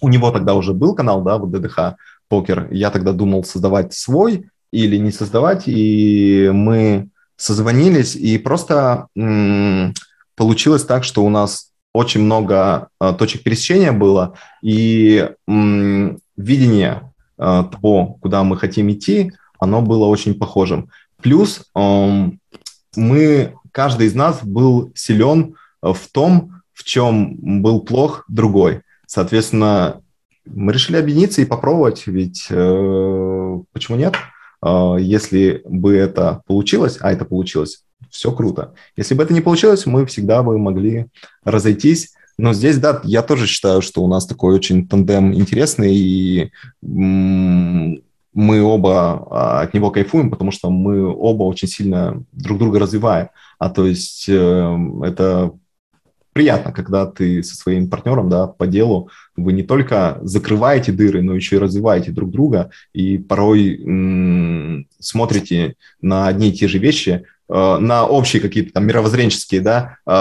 [0.00, 1.96] у него тогда уже был канал, да, вот ДДХ
[2.28, 2.68] покер.
[2.70, 9.94] Я тогда думал создавать свой или не создавать, и мы созвонились, и просто м-
[10.36, 17.64] получилось так, что у нас очень много а, точек пересечения было, и м- видение а,
[17.64, 20.90] того, куда мы хотим идти, оно было очень похожим.
[21.22, 22.40] Плюс м-
[22.96, 28.82] мы, каждый из нас был силен в том, в чем был плох другой.
[29.06, 30.00] Соответственно,
[30.44, 34.14] мы решили объединиться и попробовать, ведь э, почему нет?
[34.62, 38.74] Э, если бы это получилось, а это получилось, все круто.
[38.96, 41.06] Если бы это не получилось, мы всегда бы могли
[41.44, 42.14] разойтись.
[42.38, 46.52] Но здесь, да, я тоже считаю, что у нас такой очень тандем интересный, и
[48.38, 53.30] мы оба а, от него кайфуем, потому что мы оба очень сильно друг друга развиваем.
[53.58, 55.52] А то есть э, это
[56.38, 61.34] приятно, когда ты со своим партнером да, по делу, вы не только закрываете дыры, но
[61.34, 67.78] еще и развиваете друг друга, и порой смотрите на одни и те же вещи, э,
[67.80, 70.12] на общие какие-то там мировоззренческие, да, э,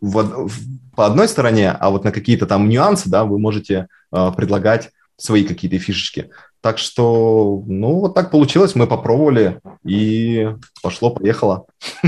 [0.00, 0.52] в, в,
[0.96, 4.88] по одной стороне, а вот на какие-то там нюансы, да, вы можете э, предлагать
[5.18, 6.30] свои какие-то фишечки.
[6.62, 10.48] Так что, ну, вот так получилось, мы попробовали, и
[10.82, 11.66] пошло-поехало.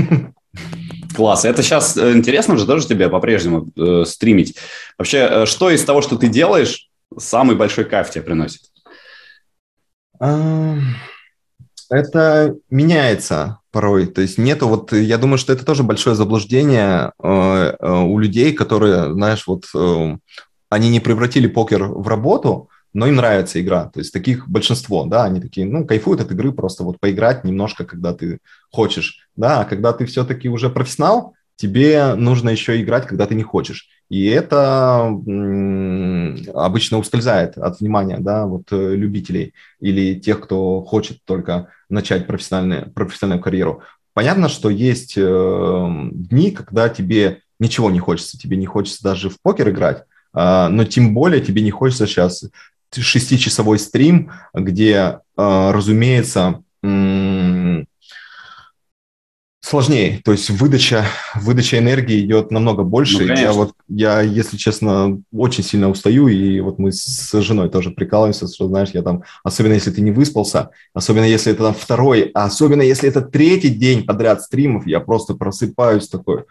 [1.15, 1.45] Класс.
[1.45, 4.57] Это сейчас э, интересно же тоже тебе по-прежнему э, стримить.
[4.97, 8.61] Вообще, э, что из того, что ты делаешь, самый большой кайф тебе приносит?
[11.89, 14.05] Это меняется порой.
[14.05, 18.53] То есть нету вот, я думаю, что это тоже большое заблуждение э, э, у людей,
[18.53, 20.17] которые, знаешь, вот э,
[20.69, 23.85] они не превратили покер в работу, но им нравится игра.
[23.85, 27.85] То есть таких большинство, да, они такие, ну, кайфуют от игры, просто вот поиграть немножко,
[27.85, 28.39] когда ты
[28.71, 33.43] хочешь, да, а когда ты все-таки уже профессионал, тебе нужно еще играть, когда ты не
[33.43, 33.87] хочешь.
[34.09, 35.05] И это
[36.53, 42.91] обычно ускользает от внимания, да, вот э, любителей или тех, кто хочет только начать профессиональную,
[42.91, 43.81] профессиональную карьеру.
[44.13, 49.39] Понятно, что есть э, дни, когда тебе ничего не хочется, тебе не хочется даже в
[49.41, 50.03] покер играть,
[50.35, 52.43] Uh, но тем более тебе не хочется сейчас
[53.01, 56.63] шестичасовой стрим, где, а, разумеется,
[59.63, 60.21] сложнее.
[60.23, 61.05] То есть выдача,
[61.35, 63.25] выдача энергии идет намного больше.
[63.25, 67.91] Ну, я вот, я, если честно, очень сильно устаю, и вот мы с женой тоже
[67.91, 72.29] прикалываемся, что, знаешь, я там, особенно если ты не выспался, особенно если это там второй,
[72.33, 76.43] а особенно если это третий день подряд стримов, я просто просыпаюсь такой,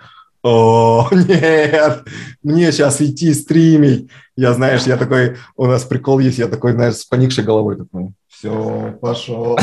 [0.43, 2.02] о, нет,
[2.43, 4.09] мне сейчас идти стримить.
[4.36, 8.09] Я, знаешь, я такой, у нас прикол есть, я такой, знаешь, с поникшей головой такой,
[8.28, 9.56] все, пошел.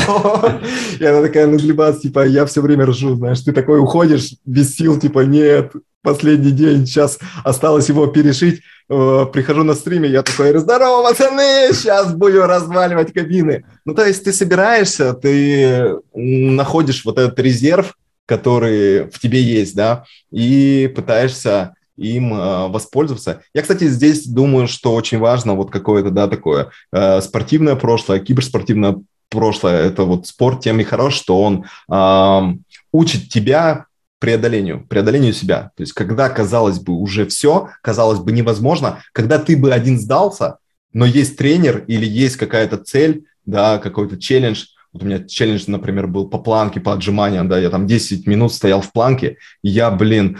[0.98, 4.74] И она такая, ну, Глебас, типа, я все время ржу, знаешь, ты такой уходишь без
[4.74, 8.62] сил, типа, нет, последний день, сейчас осталось его перешить.
[8.88, 13.64] Э, прихожу на стриме, я такой, здорово, пацаны, сейчас буду разваливать кабины.
[13.84, 17.94] Ну, то есть ты собираешься, ты находишь вот этот резерв,
[18.26, 23.42] который в тебе есть, да, и пытаешься им э, воспользоваться.
[23.54, 28.96] Я, кстати, здесь думаю, что очень важно вот какое-то, да, такое э, спортивное прошлое, киберспортивное
[29.28, 29.82] прошлое.
[29.82, 32.56] Это вот спорт тем и хорош, что он э,
[32.92, 33.86] учит тебя
[34.18, 35.72] преодолению, преодолению себя.
[35.76, 40.58] То есть, когда, казалось бы, уже все, казалось бы, невозможно, когда ты бы один сдался,
[40.92, 46.06] но есть тренер или есть какая-то цель, да, какой-то челлендж, вот у меня челлендж, например,
[46.06, 49.90] был по планке, по отжиманиям, да, я там 10 минут стоял в планке, и я,
[49.90, 50.38] блин,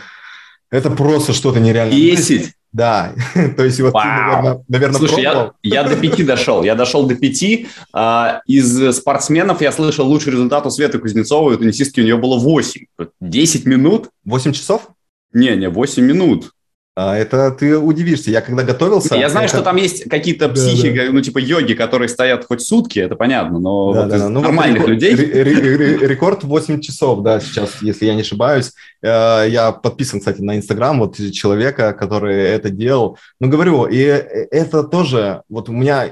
[0.70, 1.96] это просто что-то нереальное.
[1.96, 2.52] 10?
[2.72, 3.14] Да,
[3.56, 4.04] то есть вот Вау.
[4.04, 7.66] ты, наверное, наверное Слушай, я, я до пяти дошел, я дошел до пяти.
[7.92, 12.38] А, из спортсменов я слышал лучший результат у Светы Кузнецовой, у теннисистки у нее было
[12.38, 12.86] 8.
[13.20, 14.10] 10 минут?
[14.24, 14.90] 8 часов?
[15.32, 16.52] Не, не, 8 минут.
[16.96, 18.30] А, это ты удивишься.
[18.30, 19.14] Я когда готовился...
[19.14, 19.56] Я знаю, это...
[19.56, 21.12] что там есть какие-то да, психи, да.
[21.12, 24.28] ну, типа йоги, которые стоят хоть сутки, это понятно, но да, вот да, да.
[24.28, 25.14] Ну, нормальных вот людей...
[25.14, 28.72] Рекорд 8 часов, да, сейчас, если я не ошибаюсь.
[29.02, 33.18] Э, я подписан, кстати, на Инстаграм вот человека, который это делал.
[33.38, 35.42] Ну, говорю, и это тоже...
[35.48, 36.10] Вот у меня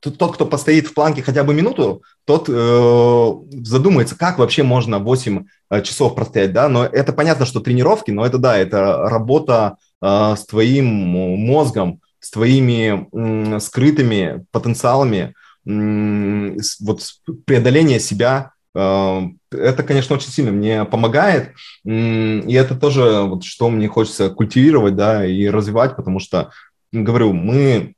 [0.00, 3.32] тот, кто постоит в планке хотя бы минуту, тот э,
[3.64, 8.24] задумается, как вообще можно 8 э, часов простоять, да, но это понятно, что тренировки, но
[8.24, 15.34] это, да, это работа э, с твоим мозгом, с твоими скрытыми потенциалами,
[15.64, 17.00] вот
[17.44, 19.20] преодоление себя, э,
[19.50, 21.54] это, конечно, очень сильно мне помогает,
[21.84, 26.50] и это тоже вот что мне хочется культивировать, да, и развивать, потому что,
[26.92, 27.94] говорю, мы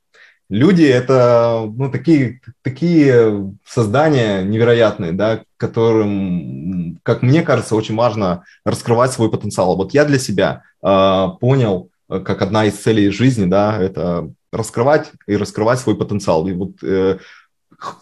[0.49, 9.11] люди это ну, такие, такие создания невероятные, да, которым, как мне кажется, очень важно раскрывать
[9.11, 9.75] свой потенциал.
[9.75, 15.35] Вот я для себя э, понял, как одна из целей жизни, да, это раскрывать и
[15.35, 16.47] раскрывать свой потенциал.
[16.47, 17.19] И вот э,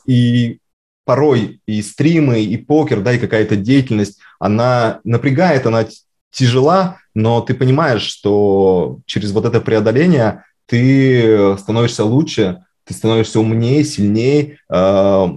[0.05, 0.59] и
[1.05, 5.85] порой и стримы, и покер, да, и какая-то деятельность, она напрягает, она
[6.31, 13.83] тяжела, но ты понимаешь, что через вот это преодоление ты становишься лучше, ты становишься умнее,
[13.83, 15.27] сильнее, э,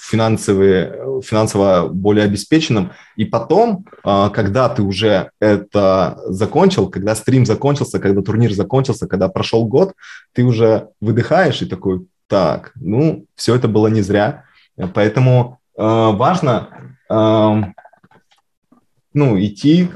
[0.00, 2.92] финансовые, финансово более обеспеченным.
[3.16, 9.28] И потом, э, когда ты уже это закончил, когда стрим закончился, когда турнир закончился, когда
[9.28, 9.94] прошел год,
[10.32, 14.44] ты уже выдыхаешь и такой, так, ну, все это было не зря.
[14.94, 16.68] Поэтому э, важно
[19.14, 19.88] ну, идти,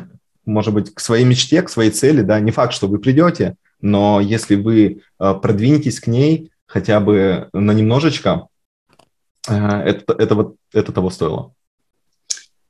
[0.46, 4.18] может быть, к своей мечте, к своей цели, да, не факт, что вы придете, но
[4.18, 8.48] если вы продвинетесь к ней хотя бы на немножечко,
[9.48, 11.52] это, это, вот, это того стоило.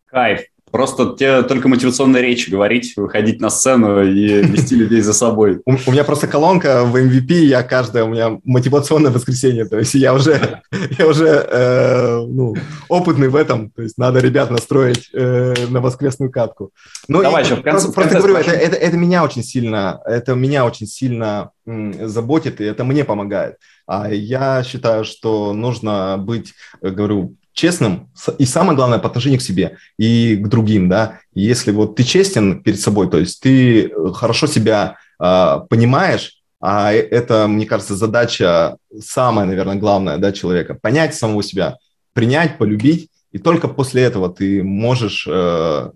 [0.07, 0.43] Кайф.
[0.73, 5.61] Просто тебе только мотивационные речи говорить, выходить на сцену и вести людей за собой.
[5.67, 9.93] У, у меня просто колонка в MVP, я каждое, у меня мотивационное воскресенье, то есть
[9.93, 10.63] я уже,
[10.99, 12.55] я уже э, ну,
[12.89, 16.71] опытный в этом, то есть надо ребят настроить э, на воскресную катку.
[17.07, 20.35] Ну, Давай еще, в конце, просто, просто говорю, это, это, это меня очень сильно, это
[20.35, 23.57] меня очень сильно м, заботит, и это мне помогает.
[23.87, 29.77] А я считаю, что нужно быть, говорю, честным и самое главное по отношению к себе
[29.99, 31.21] и к другим, да.
[31.35, 36.93] если вот ты честен перед собой, то есть ты э, хорошо себя э, понимаешь, а
[36.93, 41.77] это, мне кажется, задача самая, наверное, главная, да, человека понять самого себя,
[42.15, 45.91] принять, полюбить, и только после этого ты можешь э,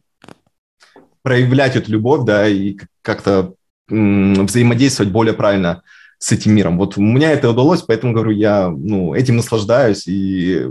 [1.22, 3.54] проявлять эту любовь, да, и как-то
[3.88, 5.82] взаимодействовать более правильно
[6.18, 6.78] с этим миром.
[6.78, 10.70] Вот у меня это удалось, поэтому говорю, я ну, этим наслаждаюсь и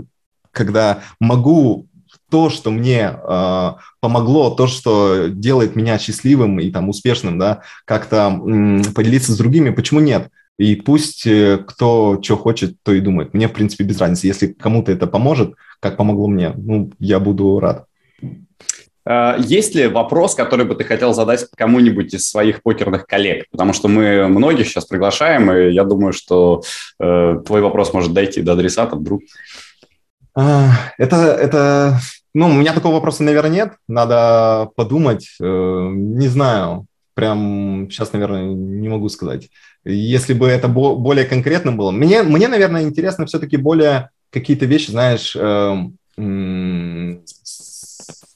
[0.50, 1.86] когда могу
[2.30, 8.28] то, что мне э, помогло, то, что делает меня счастливым и там успешным, да, как-то
[8.28, 10.30] м, поделиться с другими, почему нет?
[10.58, 13.34] И пусть э, кто что хочет, то и думает.
[13.34, 14.26] Мне, в принципе, без разницы.
[14.26, 17.86] Если кому-то это поможет, как помогло мне, ну, я буду рад.
[19.06, 23.46] А, есть ли вопрос, который бы ты хотел задать кому-нибудь из своих покерных коллег?
[23.50, 26.62] Потому что мы многих сейчас приглашаем, и я думаю, что
[26.98, 29.22] э, твой вопрос может дойти до адресата вдруг.
[30.34, 32.00] А, это, это,
[32.34, 33.72] ну, у меня такого вопроса, наверное, нет.
[33.86, 35.28] Надо подумать.
[35.40, 36.86] Э, не знаю.
[37.14, 39.48] Прям сейчас, наверное, не могу сказать.
[39.84, 41.92] Если бы это более конкретно было.
[41.92, 45.96] Мне, мне наверное, интересно все-таки более какие-то вещи, знаешь, эм,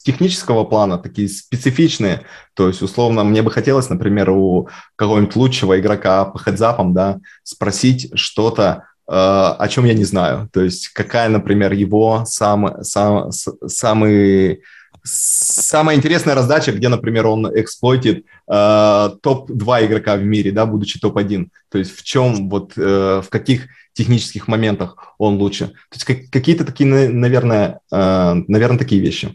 [0.02, 2.22] технического плана, такие специфичные.
[2.54, 8.10] То есть, условно, мне бы хотелось, например, у какого-нибудь лучшего игрока по хедзапам, да, спросить
[8.14, 10.48] что-то, Э, о чем я не знаю.
[10.52, 14.62] То есть какая, например, его сам, сам, самый
[15.02, 21.48] самая интересная раздача, где, например, он эксплойтит э, топ-2 игрока в мире, да, будучи топ-1.
[21.70, 25.68] То есть в чем, вот, э, в каких технических моментах он лучше.
[25.68, 29.34] То есть как, какие-то такие, наверное, э, наверное, такие вещи.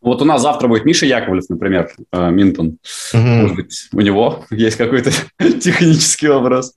[0.00, 2.78] Вот у нас завтра будет Миша Яковлев, например, э, Минтон.
[3.12, 3.22] Угу.
[3.22, 5.10] Может быть, у него есть какой-то
[5.60, 6.74] технический вопрос.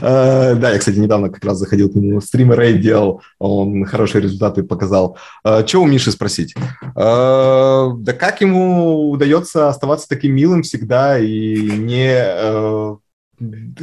[0.00, 4.22] Э, да, я, кстати, недавно как раз заходил к нему, стример Рэй делал, он хорошие
[4.22, 5.18] результаты показал.
[5.44, 6.54] Э, Что у Миши спросить?
[6.94, 12.96] Да как ему удается оставаться таким милым всегда и не...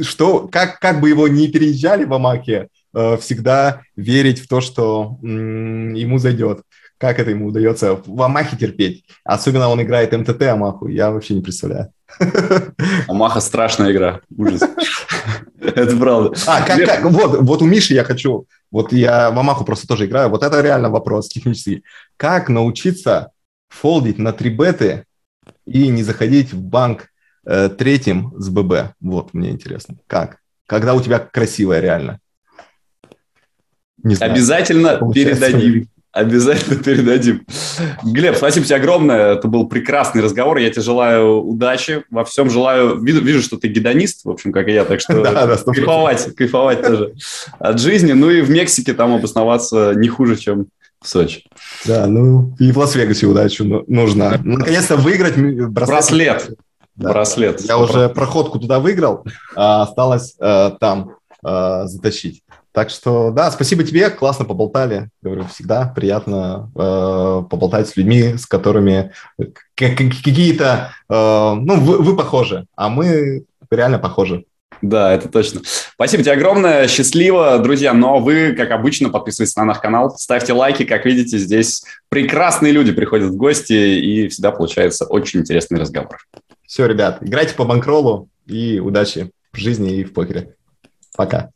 [0.02, 6.18] Что, как, как бы его не переезжали в Амаке, всегда верить в то, что ему
[6.18, 6.62] зайдет
[7.04, 9.04] как это ему удается в Амахе терпеть.
[9.24, 11.92] Особенно он играет МТТ Амаху, я вообще не представляю.
[13.08, 14.62] Амаха страшная игра, ужас.
[15.60, 16.36] Это правда.
[16.46, 17.04] А, как, как?
[17.04, 20.60] Вот, вот у Миши я хочу, вот я в Амаху просто тоже играю, вот это
[20.60, 21.84] реально вопрос технический.
[22.16, 23.30] Как научиться
[23.68, 25.04] фолдить на три беты
[25.64, 27.08] и не заходить в банк
[27.46, 28.94] э, третьим с ББ?
[29.00, 29.96] Вот, мне интересно.
[30.06, 30.38] Как?
[30.66, 32.20] Когда у тебя красивая реально?
[34.02, 34.32] Не знаю.
[34.32, 35.88] Обязательно передадим.
[36.14, 37.44] Обязательно передадим.
[38.04, 39.32] Глеб, спасибо тебе огромное.
[39.32, 40.58] Это был прекрасный разговор.
[40.58, 42.50] Я тебе желаю удачи во всем.
[42.50, 43.00] Желаю...
[43.00, 46.82] Вижу, вижу что ты гедонист, в общем, как и я, так что да, кайфовать, кайфовать
[46.82, 47.14] тоже
[47.58, 48.12] от жизни.
[48.12, 50.68] Ну и в Мексике там обосноваться не хуже, чем
[51.02, 51.44] в Сочи.
[51.84, 54.40] Да, ну и в Лас-Вегасе удачу нужно.
[54.44, 55.74] Наконец-то выиграть браслет.
[55.74, 56.58] Браслет.
[56.94, 57.10] Да.
[57.10, 57.60] браслет.
[57.62, 59.24] Я уже проходку туда выиграл,
[59.56, 62.43] а осталось э, там э, затащить.
[62.74, 65.08] Так что, да, спасибо тебе, классно поболтали.
[65.22, 69.12] Говорю, всегда приятно э, поболтать с людьми, с которыми
[69.76, 74.44] какие-то, э, ну, вы, вы похожи, а мы реально похожи.
[74.82, 75.60] Да, это точно.
[75.64, 77.94] Спасибо тебе огромное, счастливо, друзья.
[77.94, 80.84] Но вы, как обычно, подписывайтесь на наш канал, ставьте лайки.
[80.84, 86.18] Как видите, здесь прекрасные люди приходят в гости, и всегда получается очень интересный разговор.
[86.66, 90.56] Все, ребят, играйте по банкролу и удачи в жизни и в покере.
[91.16, 91.50] Пока.